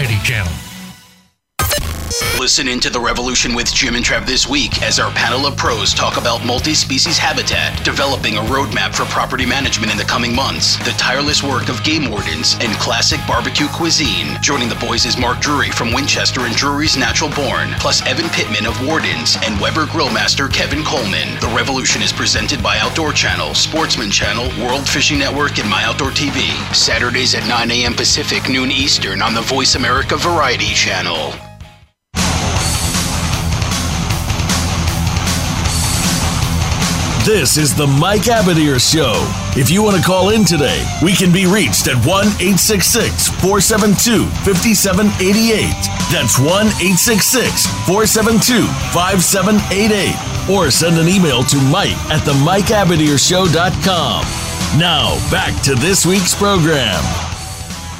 [0.00, 0.69] Variety Channel.
[2.38, 5.92] Listen into The Revolution with Jim and Trev this week as our panel of pros
[5.92, 10.76] talk about multi species habitat, developing a roadmap for property management in the coming months,
[10.78, 14.40] the tireless work of game wardens, and classic barbecue cuisine.
[14.40, 18.66] Joining the boys is Mark Drury from Winchester and Drury's Natural Born, plus Evan Pittman
[18.66, 21.38] of Wardens and Weber Grillmaster Kevin Coleman.
[21.40, 26.10] The Revolution is presented by Outdoor Channel, Sportsman Channel, World Fishing Network, and My Outdoor
[26.10, 26.48] TV.
[26.74, 27.94] Saturdays at 9 a.m.
[27.94, 31.49] Pacific, noon Eastern on the Voice America Variety Channel.
[37.24, 39.12] This is the Mike Abadir Show.
[39.54, 44.24] If you want to call in today, we can be reached at 1 866 472
[44.40, 45.68] 5788.
[46.08, 46.48] That's 1
[46.80, 48.64] 866 472
[48.96, 50.48] 5788.
[50.48, 54.24] Or send an email to Mike at the Mike MikeAbadirShow.com.
[54.80, 57.04] Now, back to this week's program.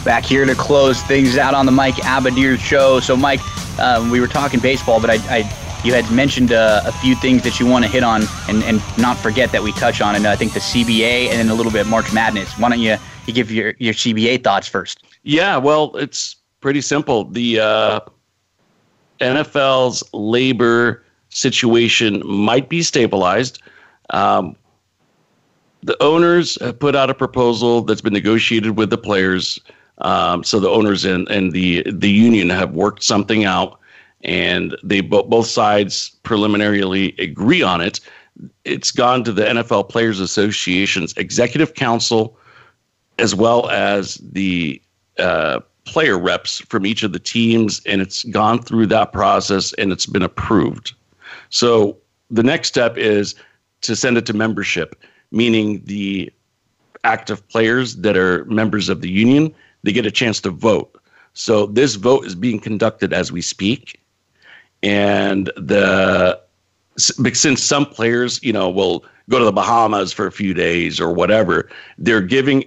[0.03, 3.01] Back here to close things out on the Mike Abadir Show.
[3.01, 3.41] So, Mike,
[3.79, 7.43] um, we were talking baseball, but I, I you had mentioned uh, a few things
[7.43, 10.15] that you want to hit on and, and not forget that we touch on.
[10.15, 12.59] And I think the CBA and then a little bit of March Madness.
[12.59, 15.03] Why don't you, you give your, your CBA thoughts first?
[15.23, 17.25] Yeah, well, it's pretty simple.
[17.25, 18.01] The uh,
[19.21, 23.63] NFL's labor situation might be stabilized.
[24.11, 24.57] Um,
[25.83, 29.59] the owners have put out a proposal that's been negotiated with the players.
[29.99, 33.80] Um, so the owners and, and the the union have worked something out
[34.23, 38.01] and they both sides preliminarily agree on it.
[38.65, 42.37] It's gone to the NFL Players Association's executive council,
[43.19, 44.81] as well as the
[45.19, 49.93] uh, player reps from each of the teams, and it's gone through that process and
[49.93, 50.95] it's been approved.
[51.49, 51.97] So
[52.31, 53.35] the next step is
[53.83, 56.33] to send it to membership, meaning the
[57.05, 60.95] active players that are members of the union, they get a chance to vote.
[61.33, 64.00] So this vote is being conducted as we speak
[64.83, 66.41] and the
[66.97, 71.13] since some players, you know, will go to the Bahamas for a few days or
[71.13, 72.65] whatever, they're giving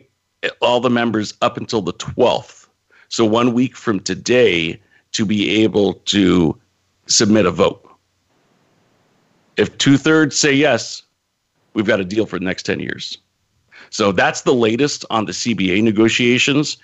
[0.62, 2.68] all the members up until the 12th.
[3.10, 6.60] So one week from today to be able to
[7.08, 7.80] submit a vote.
[9.58, 11.04] If two thirds say yes,
[11.74, 13.18] we've got a deal for the next 10 years.
[13.90, 16.78] So that's the latest on the CBA negotiations.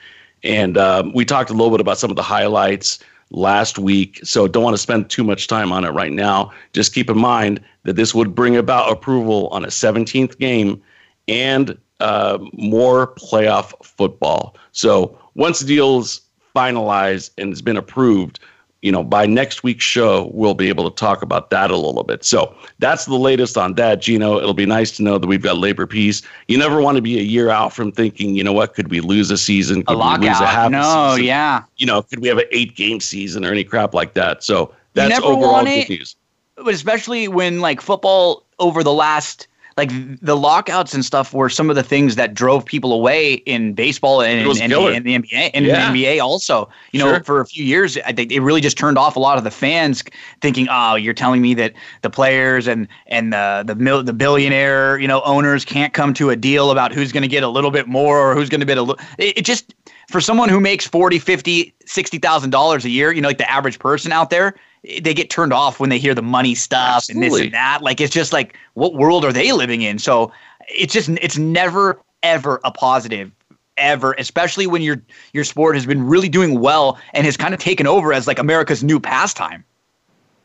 [0.43, 2.99] And um, we talked a little bit about some of the highlights
[3.31, 4.19] last week.
[4.23, 6.51] So don't want to spend too much time on it right now.
[6.73, 10.81] Just keep in mind that this would bring about approval on a 17th game
[11.27, 14.55] and uh, more playoff football.
[14.71, 16.21] So once the deal is
[16.55, 18.39] finalized and it's been approved,
[18.81, 22.03] you know, by next week's show, we'll be able to talk about that a little
[22.03, 22.23] bit.
[22.23, 24.37] So that's the latest on that, Gino.
[24.37, 26.21] It'll be nice to know that we've got labor peace.
[26.47, 29.01] You never want to be a year out from thinking, you know what, could we
[29.01, 29.83] lose a season?
[29.83, 30.21] Could a lockout?
[30.21, 31.25] We lose a half no, season?
[31.25, 31.63] yeah.
[31.77, 34.43] You know, could we have an eight game season or any crap like that?
[34.43, 36.15] So that's overall good news.
[36.55, 39.47] But especially when like football over the last
[39.79, 43.73] like the lockouts and stuff were some of the things that drove people away in
[43.73, 45.89] baseball and, and, and the NBA and yeah.
[45.89, 46.69] the NBA also.
[46.91, 49.37] You know, for a few years, I think it really just turned off a lot
[49.37, 50.03] of the fans,
[50.41, 54.99] thinking, "Oh, you're telling me that the players and and the the mil- the billionaire
[54.99, 57.71] you know owners can't come to a deal about who's going to get a little
[57.71, 59.73] bit more or who's going to get a little." It, it just
[60.09, 63.79] for someone who makes 40 50 60000 dollars a year you know like the average
[63.79, 67.25] person out there they get turned off when they hear the money stuff Absolutely.
[67.25, 67.81] and this and that.
[67.81, 69.99] Like it's just like what world are they living in?
[69.99, 70.31] So
[70.69, 73.31] it's just it's never ever a positive
[73.77, 75.01] ever, especially when your
[75.33, 78.39] your sport has been really doing well and has kind of taken over as like
[78.39, 79.63] America's new pastime.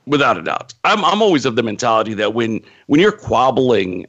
[0.06, 4.04] Without a doubt, I'm I'm always of the mentality that when when you're quabbling,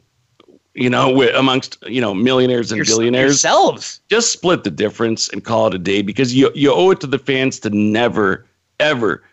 [0.73, 5.29] you know, with, amongst you know millionaires and Your, billionaires, yourselves, just split the difference
[5.29, 8.45] and call it a day because you you owe it to the fans to never
[8.79, 9.23] ever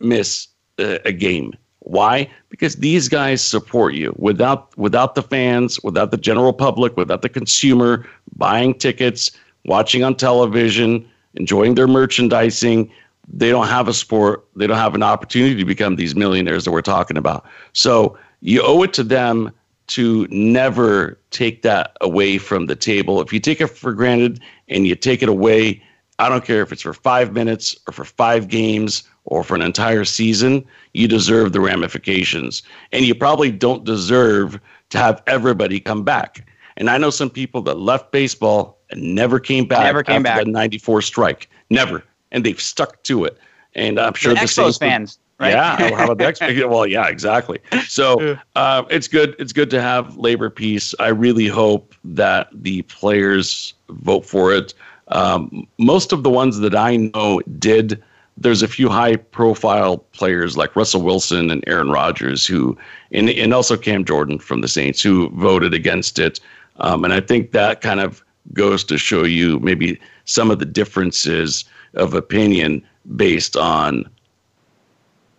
[0.00, 1.52] miss a, a game.
[1.80, 2.28] Why?
[2.48, 4.12] Because these guys support you.
[4.18, 9.30] Without without the fans, without the general public, without the consumer buying tickets,
[9.66, 12.90] watching on television, enjoying their merchandising,
[13.32, 14.44] they don't have a sport.
[14.56, 17.44] They don't have an opportunity to become these millionaires that we're talking about.
[17.72, 19.52] So you owe it to them
[19.88, 23.20] to never take that away from the table.
[23.20, 25.80] If you take it for granted and you take it away,
[26.18, 29.62] I don't care if it's for five minutes or for five games or for an
[29.62, 30.64] entire season,
[30.94, 32.62] you deserve the ramifications.
[32.92, 34.58] And you probably don't deserve
[34.90, 36.48] to have everybody come back.
[36.76, 40.44] And I know some people that left baseball and never came back never came back.
[40.44, 41.50] the 94 strike.
[41.70, 42.04] Never.
[42.30, 43.38] And they've stuck to it.
[43.74, 45.18] And I'm sure the, the Expos fans.
[45.38, 45.50] Right?
[45.50, 46.68] Yeah, how about the Expos?
[46.70, 47.58] well, yeah, exactly.
[47.88, 49.36] So uh, it's good.
[49.38, 50.94] It's good to have labor peace.
[50.98, 54.72] I really hope that the players vote for it.
[55.08, 58.02] Um, most of the ones that I know did
[58.36, 62.76] there's a few high profile players like Russell Wilson and Aaron Rodgers who,
[63.12, 66.40] and, and also Cam Jordan from the Saints who voted against it.
[66.78, 68.22] Um, and I think that kind of
[68.52, 71.64] goes to show you maybe some of the differences
[71.94, 74.08] of opinion based on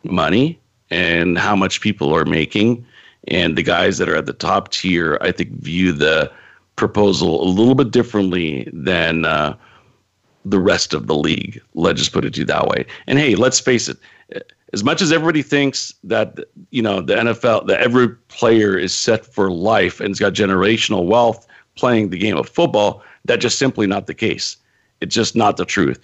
[0.04, 2.86] money and how much people are making.
[3.28, 6.32] And the guys that are at the top tier, I think, view the
[6.78, 9.56] proposal a little bit differently than uh,
[10.50, 11.62] the rest of the league.
[11.74, 12.86] Let's just put it to you that way.
[13.08, 13.98] And hey, let's face it.
[14.74, 16.40] As much as everybody thinks that
[16.72, 21.06] you know the NFL, that every player is set for life and has got generational
[21.06, 24.58] wealth playing the game of football, that's just simply not the case.
[25.00, 26.00] It's just not the truth.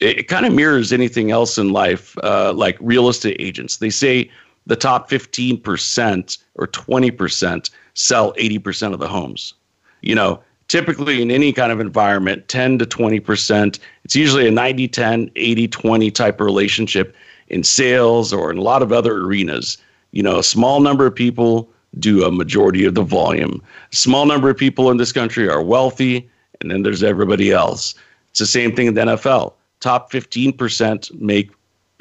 [0.00, 3.78] It, it kind of mirrors anything else in life, uh, like real estate agents.
[3.78, 4.30] They say
[4.66, 9.54] the top 15% or 20% sell 80% of the homes.
[10.02, 14.88] You know, typically in any kind of environment 10 to 20% it's usually a 90
[14.88, 17.14] 10 80 20 type of relationship
[17.48, 19.78] in sales or in a lot of other arenas.
[20.12, 23.62] You know a small number of people do a majority of the volume.
[23.92, 26.28] A small number of people in this country are wealthy
[26.60, 27.94] and then there's everybody else.
[28.30, 29.52] It's the same thing in the nfl
[29.82, 31.50] top 15% make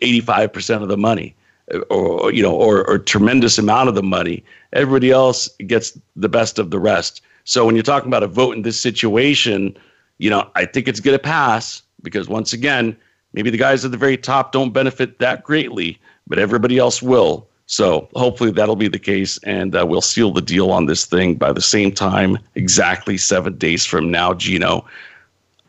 [0.03, 1.36] 85% of the money
[1.74, 4.43] uh, or you know or, or tremendous amount of the money.
[4.74, 8.55] Everybody else gets the best of the rest so when you're talking about a vote
[8.55, 9.77] in this situation,
[10.17, 12.95] you know, I think it's going to pass because once again,
[13.33, 17.47] maybe the guys at the very top don't benefit that greatly, but everybody else will.
[17.65, 21.35] So hopefully that'll be the case, and uh, we'll seal the deal on this thing
[21.35, 24.85] by the same time, exactly seven days from now, Gino.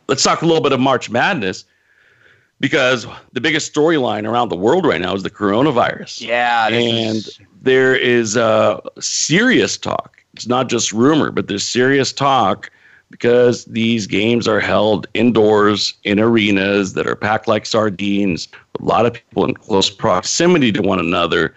[0.08, 1.64] Let's talk a little bit of March Madness
[2.58, 6.26] because the biggest storyline around the world right now is the coronavirus.
[6.26, 7.38] Yeah, and is...
[7.62, 12.68] there is uh, serious talk it's not just rumor, but there's serious talk
[13.10, 18.48] because these games are held indoors in arenas that are packed like sardines,
[18.80, 21.54] a lot of people in close proximity to one another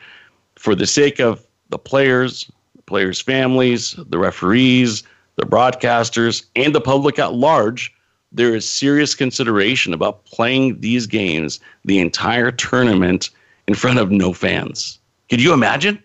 [0.56, 5.02] for the sake of the players, the players' families, the referees,
[5.38, 7.92] the broadcasters, and the public at large.
[8.32, 13.32] There is serious consideration about playing these games the entire tournament
[13.68, 15.00] in front of no fans.
[15.28, 16.04] Could you imagine?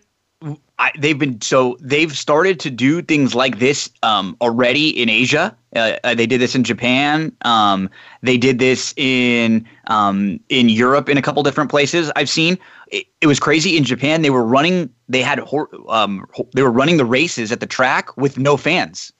[0.79, 5.55] I, they've been so they've started to do things like this um, already in Asia.
[5.75, 7.31] Uh, uh, they did this in Japan.
[7.43, 7.89] Um,
[8.23, 12.11] they did this in um, in Europe in a couple different places.
[12.15, 14.23] I've seen it, it was crazy in Japan.
[14.23, 14.89] They were running.
[15.07, 15.39] They had
[15.87, 19.13] um, they were running the races at the track with no fans.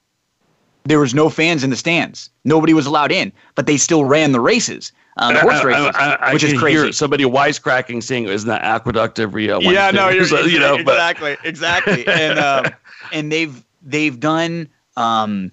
[0.85, 2.31] There was no fans in the stands.
[2.43, 4.91] Nobody was allowed in, but they still ran the races.
[5.17, 6.83] Um, horse races, I, I, which is crazy.
[6.83, 10.59] Hear somebody wisecracking saying, "Isn't that aqueduct every uh, Wednesday?" Yeah, no, you're, So, you
[10.59, 12.65] know, but exactly, exactly, and um,
[13.13, 14.69] and they've they've done.
[14.97, 15.51] Um,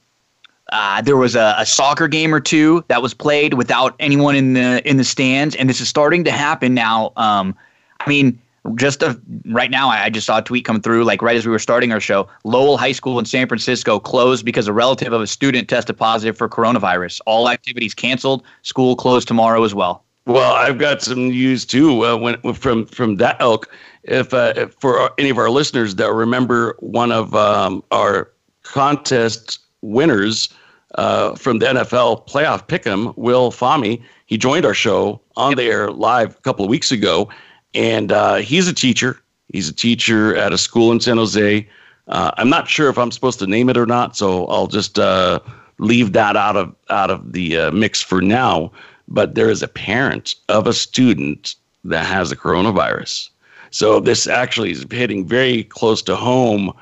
[0.70, 4.52] uh, there was a, a soccer game or two that was played without anyone in
[4.52, 7.12] the in the stands, and this is starting to happen now.
[7.16, 7.56] Um,
[8.00, 8.38] I mean,
[8.74, 11.52] just a, right now, I, just saw a tweet come through, like right as we
[11.52, 12.28] were starting our show.
[12.44, 16.36] Lowell High School in San Francisco closed because a relative of a student tested positive
[16.36, 17.20] for coronavirus.
[17.26, 18.42] All activities canceled.
[18.62, 20.04] School closed tomorrow as well.
[20.26, 22.04] Well, I've got some news too.
[22.04, 23.70] Uh, when from from that elk,
[24.02, 28.30] if, uh, if for any of our listeners that remember one of um, our
[28.62, 30.50] contest winners
[30.96, 35.90] uh, from the NFL playoff pick'em, Will Fami, he joined our show on the air
[35.90, 37.30] live a couple of weeks ago,
[37.74, 39.20] and uh, he's a teacher.
[39.52, 41.68] He's a teacher at a school in San Jose.
[42.08, 44.98] Uh, I'm not sure if I'm supposed to name it or not, so I'll just
[44.98, 45.40] uh,
[45.78, 48.72] leave that out of out of the uh, mix for now.
[49.08, 51.54] But there is a parent of a student
[51.84, 53.30] that has the coronavirus,
[53.70, 56.72] so this actually is hitting very close to home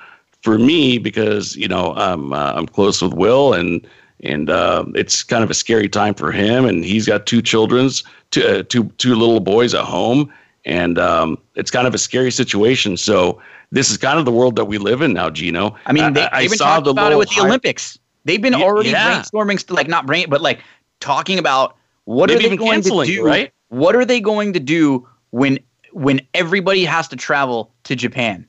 [0.42, 3.86] for me because you know I'm uh, I'm close with Will and
[4.22, 8.04] and uh, it's kind of a scary time for him and he's got two children's
[8.30, 10.32] two uh, two two little boys at home
[10.66, 12.96] and um, it's kind of a scary situation.
[12.96, 13.40] So
[13.70, 15.76] this is kind of the world that we live in now, Gino.
[15.86, 17.98] I mean, they, have been saw talking the about it with the Olympics.
[18.24, 19.22] They've been already yeah.
[19.22, 20.60] brainstorming, st- like not brain, but like
[20.98, 23.24] talking about what Maybe are they going to do?
[23.24, 23.52] right?
[23.68, 25.58] What are they going to do when
[25.92, 28.46] when everybody has to travel to Japan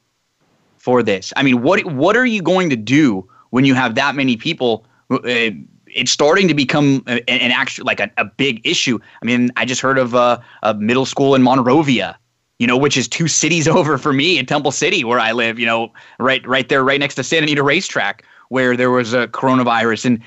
[0.77, 1.31] for this?
[1.37, 4.85] I mean, what what are you going to do when you have that many people?
[5.11, 5.51] Uh,
[5.97, 8.99] it's starting to become an, an actual like a, a big issue.
[9.21, 12.17] I mean, I just heard of uh, a middle school in Monrovia,
[12.59, 15.59] you know, which is two cities over for me in Temple City, where I live.
[15.59, 19.27] You know, right right there, right next to Santa Anita Racetrack, where there was a
[19.27, 20.21] coronavirus, and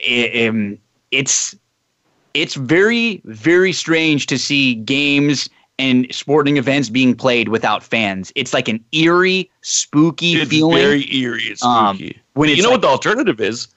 [0.00, 0.78] it, um,
[1.10, 1.54] it's
[2.34, 5.48] it's very very strange to see games
[5.80, 8.32] and sporting events being played without fans.
[8.34, 10.76] It's like an eerie, spooky It's feeling.
[10.76, 11.44] very eerie.
[11.44, 12.18] It's Um, spooky.
[12.34, 13.68] when you know like- what the alternative is?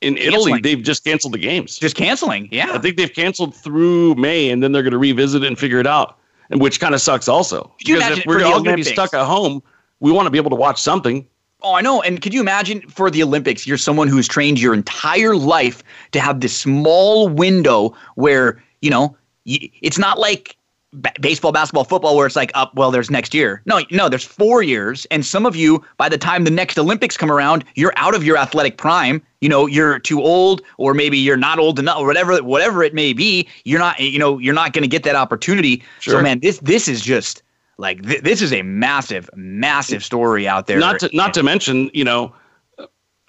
[0.00, 0.62] In Italy, Canceling.
[0.62, 1.78] they've just canceled the games.
[1.78, 2.48] Just canceling.
[2.50, 2.72] Yeah.
[2.72, 5.78] I think they've canceled through May, and then they're going to revisit it and figure
[5.78, 7.64] it out, and which kind of sucks also.
[7.84, 9.62] Could Because if we're all going to be stuck at home,
[10.00, 11.26] we want to be able to watch something.
[11.62, 12.00] Oh, I know.
[12.00, 15.82] And could you imagine for the Olympics, you're someone who's trained your entire life
[16.12, 20.56] to have this small window where, you know, it's not like
[20.92, 23.62] ba- baseball, basketball, football, where it's like, up, well, there's next year.
[23.66, 25.06] No, no, there's four years.
[25.10, 28.24] And some of you, by the time the next Olympics come around, you're out of
[28.24, 29.22] your athletic prime.
[29.40, 32.94] You know, you're too old, or maybe you're not old enough, or whatever, whatever it
[32.94, 33.48] may be.
[33.64, 35.82] You're not, you know, you're not going to get that opportunity.
[36.00, 37.42] So, man, this this is just
[37.78, 40.78] like th- this is a massive, massive story out there.
[40.78, 42.34] Not to not to mention, you know,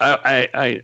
[0.02, 0.82] I, I I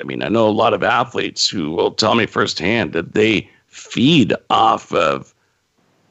[0.00, 3.50] I mean, I know a lot of athletes who will tell me firsthand that they
[3.66, 5.34] feed off of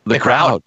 [0.08, 0.48] the, The crowd.
[0.48, 0.64] crowd.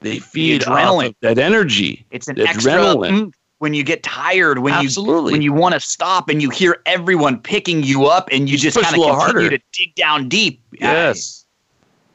[0.00, 1.08] They feed off adrenaline.
[1.08, 2.06] of that energy.
[2.10, 3.32] It's an the extra adrenaline.
[3.58, 5.32] when you get tired, when Absolutely.
[5.32, 8.56] you when you want to stop and you hear everyone picking you up and you
[8.56, 9.50] just kind of continue harder.
[9.50, 10.62] to dig down deep.
[10.80, 11.44] Yes.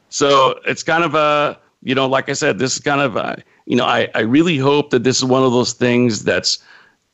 [0.08, 3.40] So it's kind of a, you know, like I said, this is kind of, a,
[3.66, 6.58] you know, I, I really hope that this is one of those things that's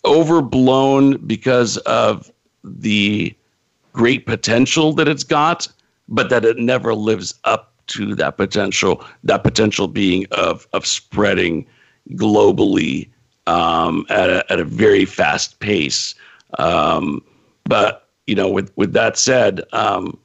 [0.05, 2.30] overblown because of
[2.64, 3.34] the
[3.93, 5.68] great potential that it's got,
[6.09, 11.66] but that it never lives up to that potential, that potential being of, of spreading
[12.12, 13.09] globally
[13.47, 16.14] um, at, a, at a very fast pace.
[16.59, 17.22] Um,
[17.64, 20.18] but, you know, with, with that said, um,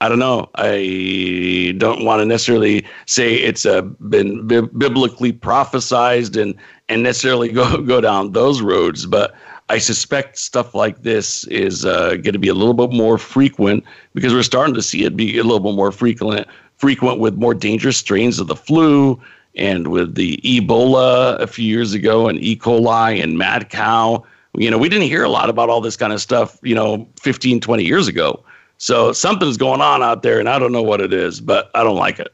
[0.00, 0.48] I don't know.
[0.54, 6.54] I don't want to necessarily say it's uh, been bi- biblically prophesized and
[6.88, 9.34] and necessarily go go down those roads, but
[9.70, 13.84] I suspect stuff like this is uh, going to be a little bit more frequent
[14.14, 16.46] because we're starting to see it be a little bit more frequent
[16.76, 19.20] frequent with more dangerous strains of the flu
[19.56, 22.56] and with the Ebola a few years ago and E.
[22.56, 24.24] coli and mad cow.
[24.56, 27.06] You know, we didn't hear a lot about all this kind of stuff, you know,
[27.20, 28.42] 15, 20 years ago.
[28.78, 31.82] So something's going on out there, and I don't know what it is, but I
[31.82, 32.32] don't like it.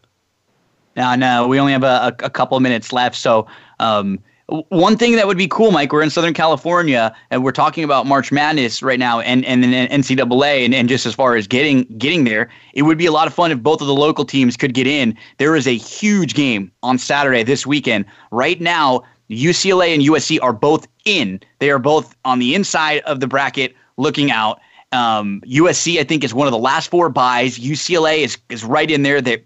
[0.95, 3.17] No, no, we only have a, a, couple minutes left.
[3.17, 3.47] So,
[3.81, 7.83] um, one thing that would be cool, Mike, we're in Southern California and we're talking
[7.83, 10.65] about March Madness right now and, and, and NCAA.
[10.65, 13.33] And, and just as far as getting, getting there, it would be a lot of
[13.33, 15.17] fun if both of the local teams could get in.
[15.39, 18.05] There is a huge game on Saturday this weekend.
[18.31, 21.41] Right now, UCLA and USC are both in.
[21.59, 24.61] They are both on the inside of the bracket looking out.
[24.93, 27.59] Um, USC, I think, is one of the last four buys.
[27.59, 29.23] UCLA is, is right in there.
[29.23, 29.43] They,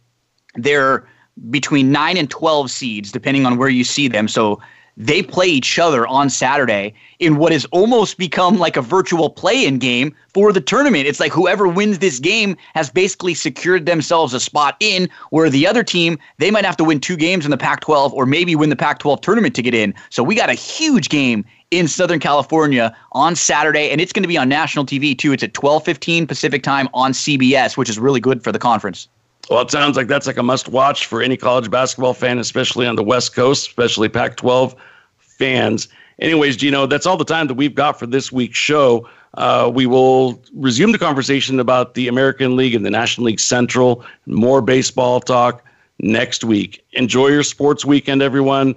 [0.56, 1.08] they're
[1.50, 4.26] between nine and 12 seeds, depending on where you see them.
[4.26, 4.60] So
[4.98, 9.78] they play each other on Saturday in what has almost become like a virtual play-in
[9.78, 11.06] game for the tournament.
[11.06, 15.68] It's like whoever wins this game has basically secured themselves a spot in where the
[15.68, 18.70] other team, they might have to win two games in the Pac-12 or maybe win
[18.70, 19.94] the Pac-12 tournament to get in.
[20.10, 24.28] So we got a huge game in Southern California on Saturday and it's going to
[24.28, 25.32] be on national TV too.
[25.32, 29.08] It's at 12:15 Pacific time on CBS, which is really good for the conference.
[29.50, 32.86] Well, it sounds like that's like a must watch for any college basketball fan, especially
[32.86, 34.74] on the West Coast, especially Pac 12
[35.18, 35.88] fans.
[36.20, 39.08] Anyways, Gino, that's all the time that we've got for this week's show.
[39.34, 44.04] Uh, we will resume the conversation about the American League and the National League Central,
[44.26, 45.64] more baseball talk
[46.00, 46.84] next week.
[46.92, 48.74] Enjoy your sports weekend, everyone.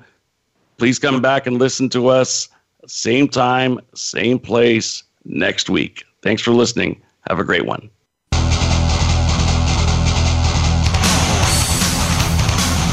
[0.78, 2.50] Please come back and listen to us
[2.88, 6.04] same time, same place next week.
[6.22, 7.02] Thanks for listening.
[7.28, 7.90] Have a great one.